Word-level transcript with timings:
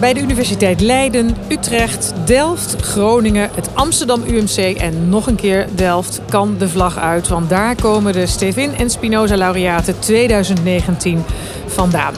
Bij 0.00 0.12
de 0.12 0.20
Universiteit 0.20 0.80
Leiden, 0.80 1.36
Utrecht, 1.48 2.12
Delft, 2.24 2.76
Groningen, 2.80 3.50
het 3.54 3.68
Amsterdam 3.74 4.22
UMC 4.26 4.76
en 4.78 5.08
nog 5.08 5.26
een 5.26 5.34
keer 5.34 5.68
Delft 5.74 6.20
kan 6.28 6.58
de 6.58 6.68
vlag 6.68 6.98
uit. 6.98 7.28
Want 7.28 7.48
daar 7.48 7.74
komen 7.74 8.12
de 8.12 8.26
Stevin 8.26 8.74
en 8.74 8.90
Spinoza 8.90 9.36
laureaten 9.36 9.98
2019 9.98 11.22
vandaan. 11.66 12.14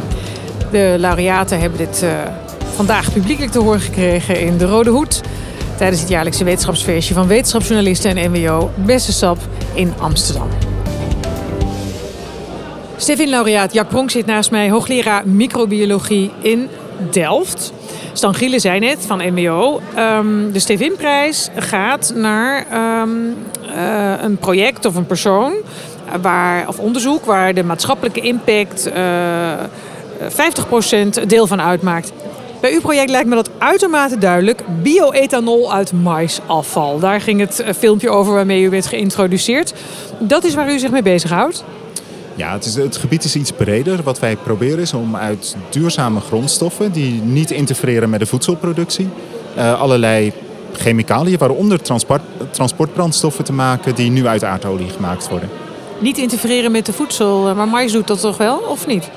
De 0.70 0.96
laureaten 0.98 1.60
hebben 1.60 1.78
dit 1.78 2.02
uh, 2.02 2.10
vandaag 2.74 3.12
publiekelijk 3.12 3.52
te 3.52 3.58
horen 3.58 3.80
gekregen 3.80 4.40
in 4.40 4.58
de 4.58 4.66
Rode 4.66 4.90
Hoed. 4.90 5.20
Tijdens 5.76 6.00
het 6.00 6.10
jaarlijkse 6.10 6.44
wetenschapsfeestje 6.44 7.14
van 7.14 7.26
wetenschapsjournalisten 7.26 8.16
en 8.16 8.30
NWO 8.30 8.70
Bessensap 8.76 9.38
in 9.74 9.92
Amsterdam. 9.98 10.48
Stevin-laureaat 12.96 13.72
Jack 13.72 13.88
Pronk 13.88 14.10
zit 14.10 14.26
naast 14.26 14.50
mij, 14.50 14.70
hoogleraar 14.70 15.28
microbiologie 15.28 16.30
in 16.40 16.68
Delft. 17.10 17.72
Stan 18.12 18.34
Gielen 18.34 18.60
zei 18.60 18.78
net 18.78 18.98
van 19.06 19.34
MWO. 19.34 19.80
Um, 19.98 20.52
de 20.52 20.58
Stevinprijs 20.58 21.48
gaat 21.56 22.12
naar 22.14 22.66
um, 23.02 23.36
uh, 23.76 24.22
een 24.22 24.36
project 24.36 24.84
of 24.84 24.94
een 24.94 25.06
persoon 25.06 25.52
waar, 26.20 26.68
of 26.68 26.78
onderzoek 26.78 27.24
waar 27.24 27.54
de 27.54 27.64
maatschappelijke 27.64 28.20
impact 28.20 28.88
uh, 28.88 29.52
50% 31.22 31.26
deel 31.26 31.46
van 31.46 31.60
uitmaakt. 31.60 32.12
Bij 32.62 32.72
uw 32.72 32.80
project 32.80 33.10
lijkt 33.10 33.28
me 33.28 33.34
dat 33.34 33.50
uitermate 33.58 34.18
duidelijk. 34.18 34.62
Bioethanol 34.82 35.72
uit 35.72 35.92
maisafval. 35.92 36.98
Daar 36.98 37.20
ging 37.20 37.40
het 37.40 37.60
eh, 37.60 37.74
filmpje 37.74 38.10
over 38.10 38.34
waarmee 38.34 38.62
u 38.62 38.70
werd 38.70 38.86
geïntroduceerd. 38.86 39.74
Dat 40.18 40.44
is 40.44 40.54
waar 40.54 40.72
u 40.72 40.78
zich 40.78 40.90
mee 40.90 41.02
bezighoudt? 41.02 41.64
Ja, 42.34 42.52
het, 42.52 42.64
is, 42.64 42.74
het, 42.74 42.96
gebied 42.96 43.24
is 43.24 43.36
iets 43.36 43.52
breder. 43.52 44.02
Wat 44.02 44.18
wij 44.18 44.36
proberen 44.36 44.78
is 44.78 44.92
om 44.92 45.16
uit 45.16 45.56
duurzame 45.70 46.20
grondstoffen 46.20 46.92
die 46.92 47.20
niet 47.22 47.50
interfereren 47.50 48.10
met 48.10 48.20
de 48.20 48.26
voedselproductie, 48.26 49.08
uh, 49.56 49.80
allerlei 49.80 50.32
chemicaliën, 50.72 51.38
waaronder 51.38 51.82
transport, 51.82 52.22
transportbrandstoffen 52.50 53.44
te 53.44 53.52
maken 53.52 53.94
die 53.94 54.10
nu 54.10 54.26
uit 54.26 54.44
aardolie 54.44 54.88
gemaakt 54.88 55.28
worden. 55.28 55.48
Niet 55.98 56.18
interfereren 56.18 56.72
met 56.72 56.86
de 56.86 56.92
voedsel, 56.92 57.48
eh, 57.48 57.56
maar 57.56 57.68
mais 57.68 57.92
doet 57.92 58.06
dat 58.06 58.20
toch 58.20 58.36
wel, 58.36 58.58
of 58.58 58.86
niet? 58.86 59.10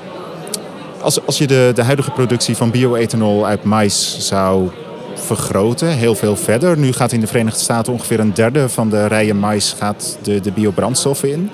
Als, 1.00 1.26
als 1.26 1.38
je 1.38 1.46
de, 1.46 1.72
de 1.74 1.82
huidige 1.82 2.10
productie 2.10 2.56
van 2.56 2.70
bioethanol 2.70 3.46
uit 3.46 3.64
mais 3.64 4.16
zou 4.18 4.68
vergroten, 5.14 5.88
heel 5.88 6.14
veel 6.14 6.36
verder. 6.36 6.78
Nu 6.78 6.92
gaat 6.92 7.12
in 7.12 7.20
de 7.20 7.26
Verenigde 7.26 7.60
Staten 7.60 7.92
ongeveer 7.92 8.20
een 8.20 8.34
derde 8.34 8.68
van 8.68 8.90
de 8.90 9.06
rijen 9.06 9.38
mais 9.38 9.74
gaat 9.78 10.18
de, 10.22 10.40
de 10.40 10.52
biobrandstoffen 10.52 11.30
in 11.30 11.50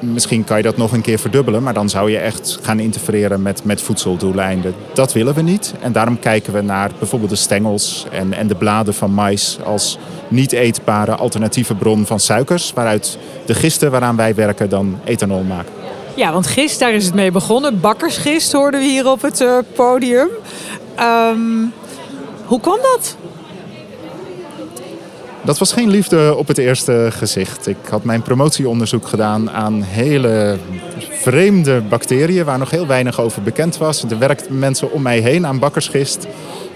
misschien 0.00 0.44
kan 0.44 0.56
je 0.56 0.62
dat 0.62 0.76
nog 0.76 0.92
een 0.92 1.00
keer 1.00 1.18
verdubbelen, 1.18 1.62
maar 1.62 1.74
dan 1.74 1.88
zou 1.88 2.10
je 2.10 2.18
echt 2.18 2.58
gaan 2.62 2.78
interfereren 2.80 3.42
met, 3.42 3.64
met 3.64 3.82
voedseldoeleinden. 3.82 4.74
Dat 4.94 5.12
willen 5.12 5.34
we 5.34 5.42
niet. 5.42 5.74
En 5.80 5.92
daarom 5.92 6.18
kijken 6.18 6.52
we 6.52 6.60
naar 6.60 6.90
bijvoorbeeld 6.98 7.30
de 7.30 7.36
stengels 7.36 8.06
en, 8.10 8.32
en 8.32 8.46
de 8.46 8.54
bladen 8.54 8.94
van 8.94 9.10
mais 9.10 9.58
als 9.64 9.98
niet 10.28 10.52
eetbare 10.52 11.14
alternatieve 11.14 11.74
bron 11.74 12.06
van 12.06 12.20
suikers, 12.20 12.72
waaruit 12.72 13.18
de 13.46 13.54
gisten 13.54 13.90
waaraan 13.90 14.16
wij 14.16 14.34
werken 14.34 14.68
dan 14.68 14.98
ethanol 15.04 15.42
maken. 15.42 15.72
Ja, 16.14 16.32
want 16.32 16.46
gist, 16.46 16.78
daar 16.78 16.92
is 16.92 17.04
het 17.04 17.14
mee 17.14 17.30
begonnen. 17.30 17.80
Bakkersgist 17.80 18.52
hoorden 18.52 18.80
we 18.80 18.86
hier 18.86 19.10
op 19.10 19.22
het 19.22 19.40
uh, 19.40 19.58
podium. 19.74 20.28
Um, 21.00 21.72
hoe 22.44 22.60
kwam 22.60 22.78
dat? 22.82 23.16
Dat 25.44 25.58
was 25.58 25.72
geen 25.72 25.90
liefde 25.90 26.34
op 26.36 26.48
het 26.48 26.58
eerste 26.58 27.08
gezicht. 27.10 27.66
Ik 27.66 27.76
had 27.90 28.04
mijn 28.04 28.22
promotieonderzoek 28.22 29.06
gedaan 29.06 29.50
aan 29.50 29.82
hele 29.82 30.58
vreemde 31.10 31.80
bacteriën 31.80 32.44
waar 32.44 32.58
nog 32.58 32.70
heel 32.70 32.86
weinig 32.86 33.20
over 33.20 33.42
bekend 33.42 33.76
was. 33.76 34.02
Er 34.02 34.18
werkten 34.18 34.58
mensen 34.58 34.92
om 34.92 35.02
mij 35.02 35.18
heen 35.18 35.46
aan 35.46 35.58
bakkersgist. 35.58 36.26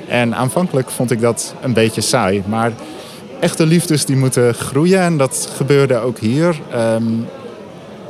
En 0.09 0.35
aanvankelijk 0.35 0.91
vond 0.91 1.11
ik 1.11 1.21
dat 1.21 1.55
een 1.63 1.73
beetje 1.73 2.01
saai. 2.01 2.43
Maar 2.47 2.73
echte 3.41 3.67
liefdes 3.67 4.05
die 4.05 4.17
moeten 4.17 4.55
groeien 4.55 5.01
en 5.01 5.17
dat 5.17 5.51
gebeurde 5.57 5.99
ook 5.99 6.19
hier. 6.19 6.61
Um, 6.75 7.27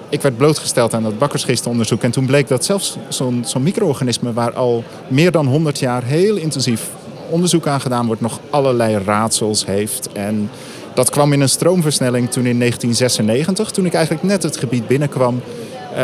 ik 0.09 0.23
werd 0.23 0.37
blootgesteld 0.37 0.95
aan 0.95 1.03
dat 1.03 1.19
bakkersgistonderzoek. 1.19 2.03
En 2.03 2.11
toen 2.11 2.27
bleek 2.27 2.49
dat 2.49 2.65
zelfs 2.65 2.97
zo'n 3.09 3.43
zo'n 3.47 3.63
micro-organisme 3.63 4.33
waar 4.33 4.53
al 4.53 4.85
meer 5.09 5.31
dan 5.31 5.47
100 5.47 5.79
jaar 5.79 6.05
heel 6.05 6.37
intensief 6.37 6.91
onderzoek 7.29 7.67
aan 7.67 7.81
gedaan 7.81 8.07
wordt, 8.07 8.21
nog 8.21 8.41
allerlei 8.51 8.99
raadsels 9.05 9.67
heeft. 9.67 10.13
En 10.13 10.51
dat 10.95 11.11
kwam 11.11 11.33
in 11.33 11.41
een 11.41 11.49
stroomversnelling 11.49 12.31
toen 12.31 12.47
in 12.47 12.59
1996, 12.59 13.71
toen 13.71 13.87
ik 13.87 13.95
eigenlijk 13.95 14.25
net 14.25 14.43
het 14.43 14.57
gebied 14.57 14.87
binnenkwam, 14.87 15.35
uh, 15.35 15.99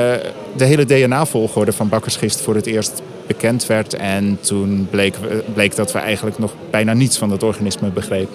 de 0.57 0.65
hele 0.65 0.85
DNA-volgorde 0.85 1.73
van 1.73 1.89
bakkersgist 1.89 2.41
voor 2.41 2.55
het 2.55 2.67
eerst 2.67 3.03
bekend 3.27 3.67
werd. 3.67 3.95
En 3.95 4.39
toen 4.41 4.87
bleek, 4.91 5.17
bleek 5.55 5.77
dat 5.77 5.93
we 5.93 5.99
eigenlijk 5.99 6.39
nog 6.39 6.53
bijna 6.71 6.93
niets 6.93 7.19
van 7.19 7.29
dat 7.29 7.43
organisme 7.43 7.89
begrepen. 7.89 8.35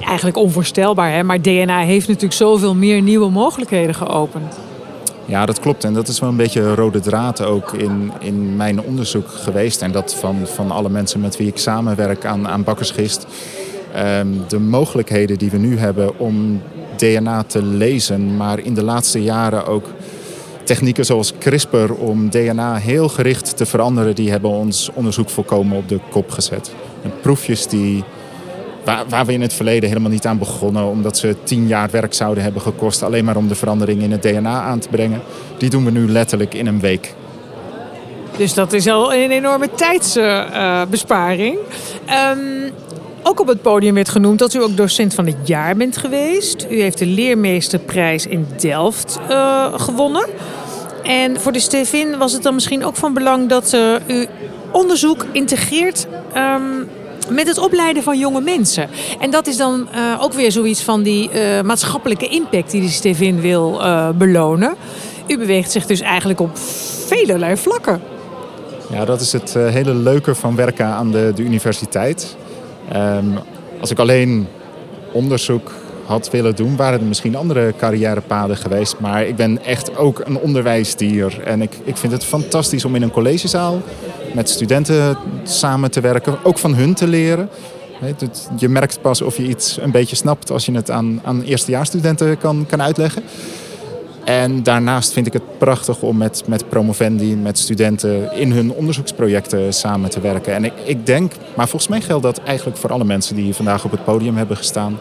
Eigenlijk 0.00 0.36
onvoorstelbaar, 0.36 1.12
hè? 1.12 1.22
maar 1.22 1.42
DNA 1.42 1.80
heeft 1.80 2.06
natuurlijk 2.06 2.34
zoveel 2.34 2.74
meer 2.74 3.02
nieuwe 3.02 3.30
mogelijkheden 3.30 3.94
geopend. 3.94 4.65
Ja, 5.26 5.46
dat 5.46 5.60
klopt. 5.60 5.84
En 5.84 5.94
dat 5.94 6.08
is 6.08 6.20
wel 6.20 6.28
een 6.28 6.36
beetje 6.36 6.74
rode 6.74 7.00
draad 7.00 7.42
ook 7.42 7.72
in, 7.72 8.12
in 8.18 8.56
mijn 8.56 8.80
onderzoek 8.80 9.28
geweest. 9.28 9.82
En 9.82 9.92
dat 9.92 10.14
van, 10.14 10.36
van 10.44 10.70
alle 10.70 10.88
mensen 10.88 11.20
met 11.20 11.36
wie 11.36 11.46
ik 11.46 11.58
samenwerk 11.58 12.24
aan, 12.24 12.48
aan 12.48 12.64
bakkersgist. 12.64 13.26
Um, 14.18 14.44
de 14.48 14.58
mogelijkheden 14.58 15.38
die 15.38 15.50
we 15.50 15.56
nu 15.56 15.78
hebben 15.78 16.18
om 16.18 16.62
DNA 16.96 17.42
te 17.42 17.62
lezen, 17.62 18.36
maar 18.36 18.58
in 18.58 18.74
de 18.74 18.82
laatste 18.82 19.22
jaren 19.22 19.66
ook 19.66 19.86
technieken 20.64 21.04
zoals 21.04 21.32
CRISPR 21.38 21.92
om 21.98 22.30
DNA 22.30 22.76
heel 22.76 23.08
gericht 23.08 23.56
te 23.56 23.66
veranderen, 23.66 24.14
die 24.14 24.30
hebben 24.30 24.50
ons 24.50 24.90
onderzoek 24.94 25.30
volkomen 25.30 25.76
op 25.76 25.88
de 25.88 26.00
kop 26.10 26.30
gezet. 26.30 26.74
En 27.02 27.12
proefjes 27.20 27.66
die 27.66 28.04
Waar, 29.08 29.26
we 29.26 29.32
in 29.32 29.40
het 29.40 29.52
verleden 29.52 29.88
helemaal 29.88 30.10
niet 30.10 30.26
aan 30.26 30.38
begonnen, 30.38 30.84
omdat 30.84 31.18
ze 31.18 31.36
tien 31.42 31.66
jaar 31.66 31.90
werk 31.90 32.14
zouden 32.14 32.42
hebben 32.42 32.62
gekost, 32.62 33.02
alleen 33.02 33.24
maar 33.24 33.36
om 33.36 33.48
de 33.48 33.54
verandering 33.54 34.02
in 34.02 34.12
het 34.12 34.22
DNA 34.22 34.60
aan 34.60 34.78
te 34.78 34.88
brengen. 34.88 35.22
Die 35.58 35.70
doen 35.70 35.84
we 35.84 35.90
nu 35.90 36.08
letterlijk 36.08 36.54
in 36.54 36.66
een 36.66 36.80
week. 36.80 37.14
Dus 38.36 38.54
dat 38.54 38.72
is 38.72 38.88
al 38.88 39.14
een 39.14 39.30
enorme 39.30 39.68
tijdsbesparing. 39.74 41.58
Um, 42.30 42.72
ook 43.22 43.40
op 43.40 43.46
het 43.46 43.62
podium 43.62 43.94
werd 43.94 44.08
genoemd 44.08 44.38
dat 44.38 44.54
u 44.54 44.62
ook 44.62 44.76
docent 44.76 45.14
van 45.14 45.26
het 45.26 45.36
jaar 45.44 45.76
bent 45.76 45.96
geweest. 45.96 46.66
U 46.70 46.80
heeft 46.80 46.98
de 46.98 47.06
leermeesterprijs 47.06 48.26
in 48.26 48.46
Delft 48.60 49.18
uh, 49.30 49.72
gewonnen. 49.76 50.26
En 51.02 51.40
voor 51.40 51.52
de 51.52 51.60
Stevin 51.60 52.18
was 52.18 52.32
het 52.32 52.42
dan 52.42 52.54
misschien 52.54 52.84
ook 52.84 52.96
van 52.96 53.14
belang 53.14 53.48
dat 53.48 53.72
uh, 53.72 53.94
u 54.06 54.26
onderzoek 54.72 55.26
integreert 55.32 56.06
um, 56.36 56.88
met 57.28 57.46
het 57.46 57.58
opleiden 57.58 58.02
van 58.02 58.18
jonge 58.18 58.40
mensen. 58.40 58.88
En 59.18 59.30
dat 59.30 59.46
is 59.46 59.56
dan 59.56 59.88
uh, 59.94 60.22
ook 60.22 60.32
weer 60.32 60.52
zoiets 60.52 60.82
van 60.82 61.02
die 61.02 61.30
uh, 61.34 61.60
maatschappelijke 61.60 62.28
impact 62.28 62.70
die 62.70 62.80
de 62.80 62.88
Stevin 62.88 63.40
wil 63.40 63.80
uh, 63.80 64.08
belonen. 64.10 64.74
U 65.26 65.38
beweegt 65.38 65.70
zich 65.70 65.86
dus 65.86 66.00
eigenlijk 66.00 66.40
op 66.40 66.58
velelei 67.06 67.56
vlakken. 67.56 68.00
Ja, 68.90 69.04
dat 69.04 69.20
is 69.20 69.32
het 69.32 69.54
hele 69.54 69.94
leuke 69.94 70.34
van 70.34 70.56
werken 70.56 70.86
aan 70.86 71.10
de, 71.10 71.32
de 71.34 71.42
universiteit. 71.42 72.36
Um, 72.94 73.38
als 73.80 73.90
ik 73.90 73.98
alleen 73.98 74.48
onderzoek 75.12 75.72
had 76.04 76.30
willen 76.30 76.56
doen, 76.56 76.76
waren 76.76 77.00
er 77.00 77.06
misschien 77.06 77.36
andere 77.36 77.74
carrièrepaden 77.78 78.56
geweest. 78.56 78.98
Maar 78.98 79.26
ik 79.26 79.36
ben 79.36 79.64
echt 79.64 79.96
ook 79.96 80.22
een 80.24 80.38
onderwijsdier. 80.38 81.40
En 81.44 81.62
ik, 81.62 81.78
ik 81.84 81.96
vind 81.96 82.12
het 82.12 82.24
fantastisch 82.24 82.84
om 82.84 82.94
in 82.94 83.02
een 83.02 83.10
collegezaal 83.10 83.82
met 84.36 84.50
studenten 84.50 85.16
samen 85.42 85.90
te 85.90 86.00
werken. 86.00 86.38
Ook 86.42 86.58
van 86.58 86.74
hun 86.74 86.94
te 86.94 87.06
leren. 87.06 87.48
Je 88.56 88.68
merkt 88.68 89.00
pas 89.00 89.22
of 89.22 89.36
je 89.36 89.42
iets 89.42 89.78
een 89.80 89.90
beetje 89.90 90.16
snapt 90.16 90.50
als 90.50 90.66
je 90.66 90.72
het 90.72 90.90
aan, 90.90 91.20
aan 91.24 91.42
eerstejaarsstudenten 91.42 92.38
kan, 92.38 92.64
kan 92.68 92.82
uitleggen. 92.82 93.22
En 94.24 94.62
daarnaast 94.62 95.12
vind 95.12 95.26
ik 95.26 95.32
het 95.32 95.58
prachtig 95.58 96.02
om 96.02 96.16
met, 96.16 96.42
met 96.46 96.68
promovendi, 96.68 97.36
met 97.36 97.58
studenten 97.58 98.32
in 98.32 98.52
hun 98.52 98.72
onderzoeksprojecten 98.72 99.74
samen 99.74 100.10
te 100.10 100.20
werken. 100.20 100.54
En 100.54 100.64
ik, 100.64 100.72
ik 100.84 101.06
denk, 101.06 101.32
maar 101.54 101.68
volgens 101.68 101.90
mij 101.90 102.00
geldt 102.00 102.22
dat 102.22 102.40
eigenlijk 102.44 102.76
voor 102.76 102.92
alle 102.92 103.04
mensen 103.04 103.34
die 103.34 103.44
hier 103.44 103.54
vandaag 103.54 103.84
op 103.84 103.90
het 103.90 104.04
podium 104.04 104.36
hebben 104.36 104.56
gestaan 104.56 104.98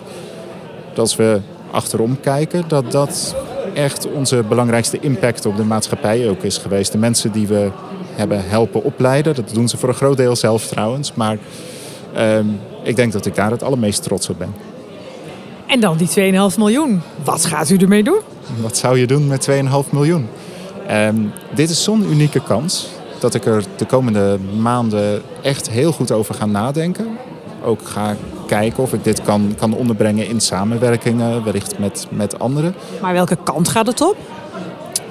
dat 0.90 1.00
als 1.00 1.16
we 1.16 1.40
achterom 1.72 2.20
kijken, 2.20 2.64
dat 2.68 2.92
dat 2.92 3.36
echt 3.74 4.12
onze 4.12 4.44
belangrijkste 4.50 5.00
impact 5.00 5.46
op 5.46 5.58
de 5.58 5.64
maatschappij 5.64 6.30
ook 6.30 6.44
is 6.44 6.58
geweest. 6.58 6.92
De 6.92 6.98
mensen 6.98 7.32
die 7.32 7.48
we 7.48 7.72
hebben 8.16 8.50
helpen 8.50 8.84
opleiden, 8.84 9.36
dat 9.36 9.54
doen 9.54 9.68
ze 9.68 9.78
voor 9.78 9.90
een 9.90 9.96
groot 9.96 10.18
deel 10.18 10.36
zelf 10.36 10.68
trouwens. 10.68 11.14
Maar 11.14 11.38
um, 12.18 12.60
ik 12.84 12.96
denk 12.96 13.12
dat 13.12 13.26
ik 13.26 13.36
daar 13.36 13.52
het 13.52 13.64
allermeest 13.64 14.04
trots 14.04 14.30
op 14.30 14.38
ben. 14.38 14.54
En 15.68 15.80
dan 15.80 15.98
die 15.98 16.34
2,5 16.52 16.58
miljoen. 16.58 17.02
Wat 17.24 17.46
gaat 17.46 17.70
u 17.70 17.78
ermee 17.78 18.04
doen? 18.04 18.20
Wat 18.62 18.78
zou 18.78 19.00
je 19.00 19.08
doen 19.08 19.28
met 19.28 19.50
2,5 19.50 19.90
miljoen? 19.92 20.28
Um, 20.92 21.32
dit 21.56 21.70
is 21.70 21.84
zo'n 21.84 22.12
unieke 22.12 22.44
kans 22.44 22.88
dat 23.20 23.34
ik 23.34 23.46
er 23.46 23.64
de 23.76 23.86
komende 23.86 24.40
maanden 24.60 25.22
echt 25.42 25.70
heel 25.70 25.92
goed 25.92 26.12
over 26.12 26.36
ga 26.36 26.46
nadenken. 26.46 27.18
Ook 27.64 27.88
ga 27.88 28.16
kijken 28.48 28.84
of 28.84 28.94
ik 28.94 29.04
dit 29.04 29.22
kan, 29.22 29.54
kan 29.58 29.74
onderbrengen 29.74 30.28
in 30.28 30.40
samenwerkingen, 30.40 31.44
wellicht 31.44 31.80
met, 31.80 32.08
met 32.10 32.40
anderen. 32.40 32.76
Maar 33.02 33.14
welke 33.14 33.38
kant 33.44 33.68
gaat 33.68 33.88
het 33.88 34.02
op? 34.02 34.16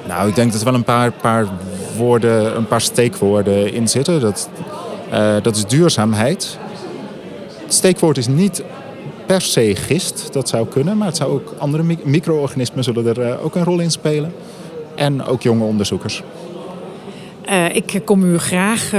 Nou, 0.06 0.28
ik 0.28 0.34
denk 0.34 0.50
dat 0.52 0.60
er 0.60 0.66
wel 0.66 0.74
een 0.74 0.84
paar, 0.84 1.12
paar 1.12 1.46
woorden, 1.96 2.56
een 2.56 2.66
paar 2.66 2.80
steekwoorden 2.80 3.72
in 3.72 3.88
zitten. 3.88 4.20
Dat, 4.20 4.48
Uh, 5.12 5.34
dat 5.42 5.56
is 5.56 5.66
duurzaamheid. 5.66 6.58
Het 7.62 7.74
steekwoord 7.74 8.16
is 8.16 8.26
niet 8.26 8.62
per 9.26 9.40
se 9.40 9.74
gist, 9.76 10.28
dat 10.32 10.48
zou 10.48 10.66
kunnen, 10.66 10.96
maar 10.98 11.06
het 11.06 11.16
zou 11.16 11.30
ook 11.30 11.54
andere 11.58 11.96
micro-organismen 12.04 12.84
zullen 12.84 13.06
er 13.06 13.18
uh, 13.18 13.44
ook 13.44 13.54
een 13.54 13.64
rol 13.64 13.80
in 13.80 13.90
spelen. 13.90 14.34
En 14.94 15.24
ook 15.24 15.42
jonge 15.42 15.64
onderzoekers. 15.64 16.22
Uh, 17.50 17.74
ik 17.74 18.00
kom 18.04 18.24
u 18.24 18.38
graag 18.38 18.92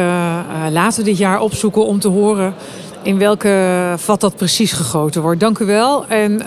later 0.72 1.04
dit 1.04 1.18
jaar 1.18 1.40
opzoeken 1.40 1.86
om 1.86 2.00
te 2.00 2.08
horen 2.08 2.54
in 3.02 3.18
welke 3.18 3.94
vat 3.98 4.22
dat 4.22 4.36
precies 4.36 4.72
gegoten 4.72 5.22
wordt. 5.22 5.40
Dank 5.40 5.60
u 5.60 5.66
wel 5.66 6.08
en 6.08 6.42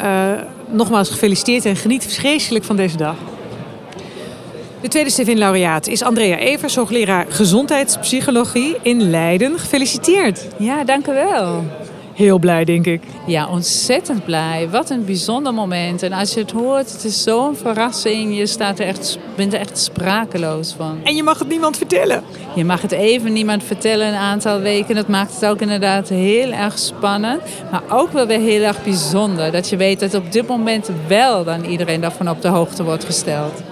nogmaals 0.71 1.11
gefeliciteerd 1.11 1.65
en 1.65 1.77
geniet 1.77 2.07
vreselijk 2.07 2.65
van 2.65 2.77
deze 2.77 2.97
dag. 2.97 3.17
De 4.81 4.89
tweede 4.89 5.11
Stevin-laureaat 5.11 5.87
is 5.87 6.03
Andrea 6.03 6.37
Evers, 6.37 6.77
hoogleraar 6.77 7.27
gezondheidspsychologie 7.29 8.77
in 8.83 9.11
Leiden. 9.11 9.59
Gefeliciteerd. 9.59 10.47
Ja, 10.59 10.85
dank 10.85 11.07
u 11.07 11.13
wel. 11.13 11.65
Heel 12.15 12.39
blij, 12.39 12.65
denk 12.65 12.87
ik. 12.87 13.03
Ja, 13.27 13.49
ontzettend 13.49 14.25
blij. 14.25 14.69
Wat 14.71 14.91
een 14.91 15.05
bijzonder 15.05 15.55
moment. 15.55 16.03
En 16.03 16.13
als 16.13 16.35
je 16.35 16.41
het 16.41 16.51
hoort, 16.51 16.93
het 16.93 17.05
is 17.05 17.23
zo'n 17.23 17.57
verrassing. 17.57 18.37
Je 18.37 18.47
staat 18.47 18.79
er 18.79 18.87
echt, 18.87 19.19
bent 19.37 19.53
er 19.53 19.61
echt 19.61 19.79
sprakeloos 19.79 20.75
van. 20.77 20.99
En 21.05 21.17
je 21.17 21.23
mag 21.23 21.39
het 21.39 21.49
niemand 21.49 21.77
vertellen. 21.77 22.23
Je 22.55 22.65
mag 22.65 22.83
het 22.83 22.93
even 22.93 23.33
niemand 23.33 23.65
vertellen 23.65 24.09
een 24.09 24.15
aantal 24.15 24.61
weken. 24.61 24.95
Dat 24.95 25.09
maakt 25.09 25.35
het 25.35 25.47
ook 25.47 25.61
inderdaad 25.61 26.09
heel 26.09 26.53
erg 26.53 26.79
spannend. 26.79 27.41
Maar 27.71 27.83
ook 27.89 28.13
wel 28.13 28.27
weer 28.27 28.41
heel 28.41 28.63
erg 28.63 28.85
bijzonder. 28.85 29.53
Dat 29.53 29.69
je 29.69 29.77
weet 29.77 30.01
dat 30.01 30.15
op 30.15 30.33
dit 30.33 30.49
moment 30.49 30.91
wel 31.07 31.45
dan 31.45 31.65
iedereen 31.65 32.01
daarvan 32.01 32.31
op 32.31 32.43
de 32.43 32.49
hoogte 32.49 32.85
wordt 32.85 33.05
gesteld. 33.05 33.63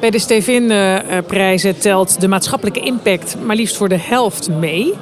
Bij 0.00 0.10
de 0.10 0.18
Stevin-prijzen 0.18 1.78
telt 1.78 2.20
de 2.20 2.28
maatschappelijke 2.28 2.80
impact 2.80 3.36
maar 3.44 3.56
liefst 3.56 3.76
voor 3.76 3.88
de 3.88 3.98
helft 3.98 4.48
mee. 4.48 4.94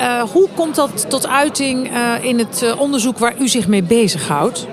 Uh, 0.00 0.22
hoe 0.22 0.48
komt 0.54 0.74
dat 0.74 1.10
tot 1.10 1.28
uiting 1.28 1.90
uh, 1.90 2.12
in 2.20 2.38
het 2.38 2.62
uh, 2.64 2.80
onderzoek 2.80 3.18
waar 3.18 3.34
u 3.40 3.48
zich 3.48 3.68
mee 3.68 3.82
bezighoudt? 3.82 4.66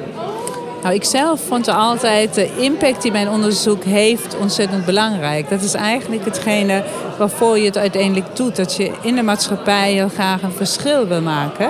Nou, 0.84 0.96
ik 0.96 1.04
zelf 1.04 1.42
vond 1.48 1.68
altijd 1.68 2.34
de 2.34 2.50
impact 2.58 3.02
die 3.02 3.12
mijn 3.12 3.30
onderzoek 3.30 3.84
heeft 3.84 4.38
ontzettend 4.38 4.86
belangrijk. 4.86 5.50
Dat 5.50 5.62
is 5.62 5.74
eigenlijk 5.74 6.26
hetgene 6.26 6.84
waarvoor 7.18 7.58
je 7.58 7.66
het 7.66 7.78
uiteindelijk 7.78 8.36
doet. 8.36 8.56
Dat 8.56 8.76
je 8.76 8.92
in 9.02 9.16
de 9.16 9.24
maatschappij 9.24 9.94
heel 9.94 10.10
graag 10.10 10.42
een 10.42 10.52
verschil 10.52 11.08
wil 11.08 11.22
maken. 11.22 11.70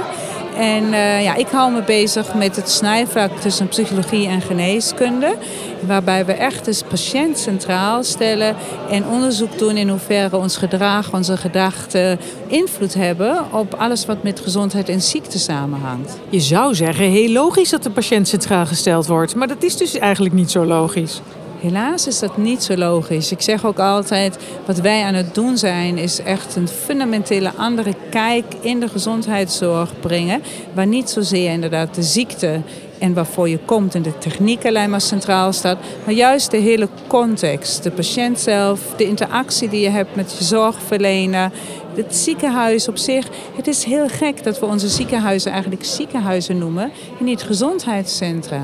En 0.57 0.83
uh, 0.83 1.23
ja, 1.23 1.35
ik 1.35 1.47
hou 1.47 1.71
me 1.71 1.81
bezig 1.81 2.33
met 2.33 2.55
het 2.55 2.69
snijvlak 2.69 3.39
tussen 3.39 3.67
psychologie 3.67 4.27
en 4.27 4.41
geneeskunde. 4.41 5.35
Waarbij 5.79 6.25
we 6.25 6.33
echt 6.33 6.65
de 6.65 6.79
patiënt 6.89 7.37
centraal 7.37 8.03
stellen 8.03 8.55
en 8.89 9.07
onderzoek 9.07 9.57
doen 9.57 9.77
in 9.77 9.89
hoeverre 9.89 10.37
ons 10.37 10.57
gedrag, 10.57 11.13
onze 11.13 11.37
gedachten 11.37 12.19
invloed 12.47 12.93
hebben 12.93 13.45
op 13.51 13.73
alles 13.73 14.05
wat 14.05 14.23
met 14.23 14.39
gezondheid 14.39 14.89
en 14.89 15.01
ziekte 15.01 15.39
samenhangt. 15.39 16.17
Je 16.29 16.39
zou 16.39 16.75
zeggen, 16.75 17.05
heel 17.05 17.31
logisch 17.31 17.69
dat 17.69 17.83
de 17.83 17.89
patiënt 17.89 18.27
centraal 18.27 18.65
gesteld 18.65 19.07
wordt, 19.07 19.35
maar 19.35 19.47
dat 19.47 19.63
is 19.63 19.77
dus 19.77 19.97
eigenlijk 19.97 20.35
niet 20.35 20.51
zo 20.51 20.65
logisch. 20.65 21.21
Helaas 21.65 22.07
is 22.07 22.19
dat 22.19 22.37
niet 22.37 22.63
zo 22.63 22.75
logisch. 22.77 23.31
Ik 23.31 23.41
zeg 23.41 23.65
ook 23.65 23.79
altijd, 23.79 24.37
wat 24.65 24.79
wij 24.79 25.03
aan 25.03 25.13
het 25.13 25.35
doen 25.35 25.57
zijn, 25.57 25.97
is 25.97 26.19
echt 26.19 26.55
een 26.55 26.67
fundamentele 26.67 27.51
andere 27.57 27.93
kijk 28.09 28.45
in 28.59 28.79
de 28.79 28.87
gezondheidszorg 28.87 29.99
brengen. 29.99 30.41
Waar 30.73 30.87
niet 30.87 31.09
zozeer 31.09 31.51
inderdaad 31.51 31.95
de 31.95 32.03
ziekte 32.03 32.61
en 32.99 33.13
waarvoor 33.13 33.49
je 33.49 33.59
komt 33.65 33.95
en 33.95 34.01
de 34.01 34.17
techniek 34.17 34.65
alleen 34.65 34.89
maar 34.89 35.01
centraal 35.01 35.53
staat. 35.53 35.77
Maar 36.05 36.13
juist 36.13 36.51
de 36.51 36.57
hele 36.57 36.87
context, 37.07 37.83
de 37.83 37.91
patiënt 37.91 38.39
zelf, 38.39 38.79
de 38.97 39.07
interactie 39.07 39.69
die 39.69 39.81
je 39.81 39.89
hebt 39.89 40.15
met 40.15 40.35
je 40.37 40.43
zorgverlener, 40.43 41.51
het 41.95 42.15
ziekenhuis 42.15 42.87
op 42.87 42.97
zich. 42.97 43.27
Het 43.55 43.67
is 43.67 43.83
heel 43.83 44.07
gek 44.07 44.43
dat 44.43 44.59
we 44.59 44.65
onze 44.65 44.89
ziekenhuizen 44.89 45.51
eigenlijk 45.51 45.85
ziekenhuizen 45.85 46.57
noemen 46.57 46.91
en 47.19 47.25
niet 47.25 47.43
gezondheidscentra 47.43 48.61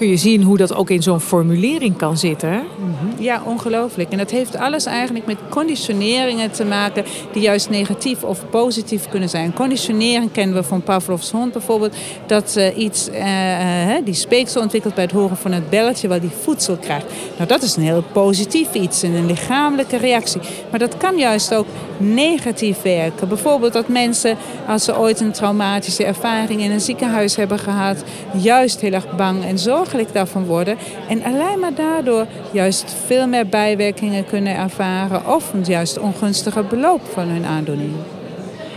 kun 0.00 0.08
je 0.08 0.16
zien 0.16 0.42
hoe 0.42 0.56
dat 0.56 0.74
ook 0.74 0.90
in 0.90 1.02
zo'n 1.02 1.20
formulering 1.20 1.96
kan 1.96 2.18
zitten. 2.18 2.50
Mhm. 2.52 3.22
Ja, 3.22 3.42
ongelooflijk. 3.44 4.10
En 4.10 4.18
dat 4.18 4.30
heeft 4.30 4.56
alles 4.56 4.84
eigenlijk 4.84 5.26
met 5.26 5.36
conditioneringen 5.48 6.50
te 6.50 6.64
maken 6.64 7.04
die 7.32 7.42
juist 7.42 7.70
negatief 7.70 8.22
of 8.22 8.44
positief 8.50 9.08
kunnen 9.08 9.28
zijn. 9.28 9.52
Conditionering 9.52 10.32
kennen 10.32 10.56
we 10.56 10.62
van 10.62 10.82
Pavlov's 10.82 11.30
hond 11.30 11.52
bijvoorbeeld. 11.52 11.96
Dat 12.26 12.54
uh, 12.58 12.78
iets, 12.78 13.08
uh, 13.08 13.94
die 14.04 14.14
speeksel 14.14 14.62
ontwikkelt 14.62 14.94
bij 14.94 15.04
het 15.04 15.12
horen 15.12 15.36
van 15.36 15.52
het 15.52 15.70
belletje 15.70 16.08
waar 16.08 16.20
die 16.20 16.30
voedsel 16.42 16.76
krijgt. 16.76 17.06
Nou, 17.36 17.48
dat 17.48 17.62
is 17.62 17.76
een 17.76 17.82
heel 17.82 18.04
positief 18.12 18.74
iets, 18.74 19.02
een 19.02 19.26
lichamelijke 19.26 19.96
reactie. 19.96 20.40
Maar 20.70 20.78
dat 20.78 20.96
kan 20.96 21.16
juist 21.16 21.54
ook 21.54 21.66
negatief 21.96 22.82
werken. 22.82 23.28
Bijvoorbeeld 23.28 23.72
dat 23.72 23.88
mensen, 23.88 24.36
als 24.68 24.84
ze 24.84 24.98
ooit 24.98 25.20
een 25.20 25.32
traumatische 25.32 26.04
ervaring 26.04 26.60
in 26.60 26.70
een 26.70 26.80
ziekenhuis 26.80 27.36
hebben 27.36 27.58
gehad, 27.58 28.04
juist 28.36 28.80
heel 28.80 28.92
erg 28.92 29.16
bang 29.16 29.44
en 29.44 29.58
zorg 29.58 29.89
daarvan 30.12 30.44
worden. 30.44 30.76
En 31.08 31.22
alleen 31.22 31.58
maar 31.58 31.74
daardoor 31.74 32.26
juist 32.52 32.94
veel 33.06 33.26
meer 33.26 33.46
bijwerkingen 33.46 34.26
kunnen 34.26 34.56
ervaren 34.56 35.26
of 35.26 35.52
een 35.52 35.64
juist 35.64 35.98
ongunstige 35.98 36.62
beloop 36.62 37.00
van 37.12 37.28
hun 37.28 37.44
aandoening. 37.44 37.92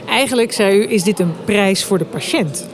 Eigenlijk, 0.08 0.52
zei 0.52 0.78
u, 0.78 0.92
is 0.92 1.04
dit 1.04 1.20
een 1.20 1.34
prijs 1.46 1.84
voor 1.84 1.98
de 1.98 2.06
patiënt. 2.06 2.68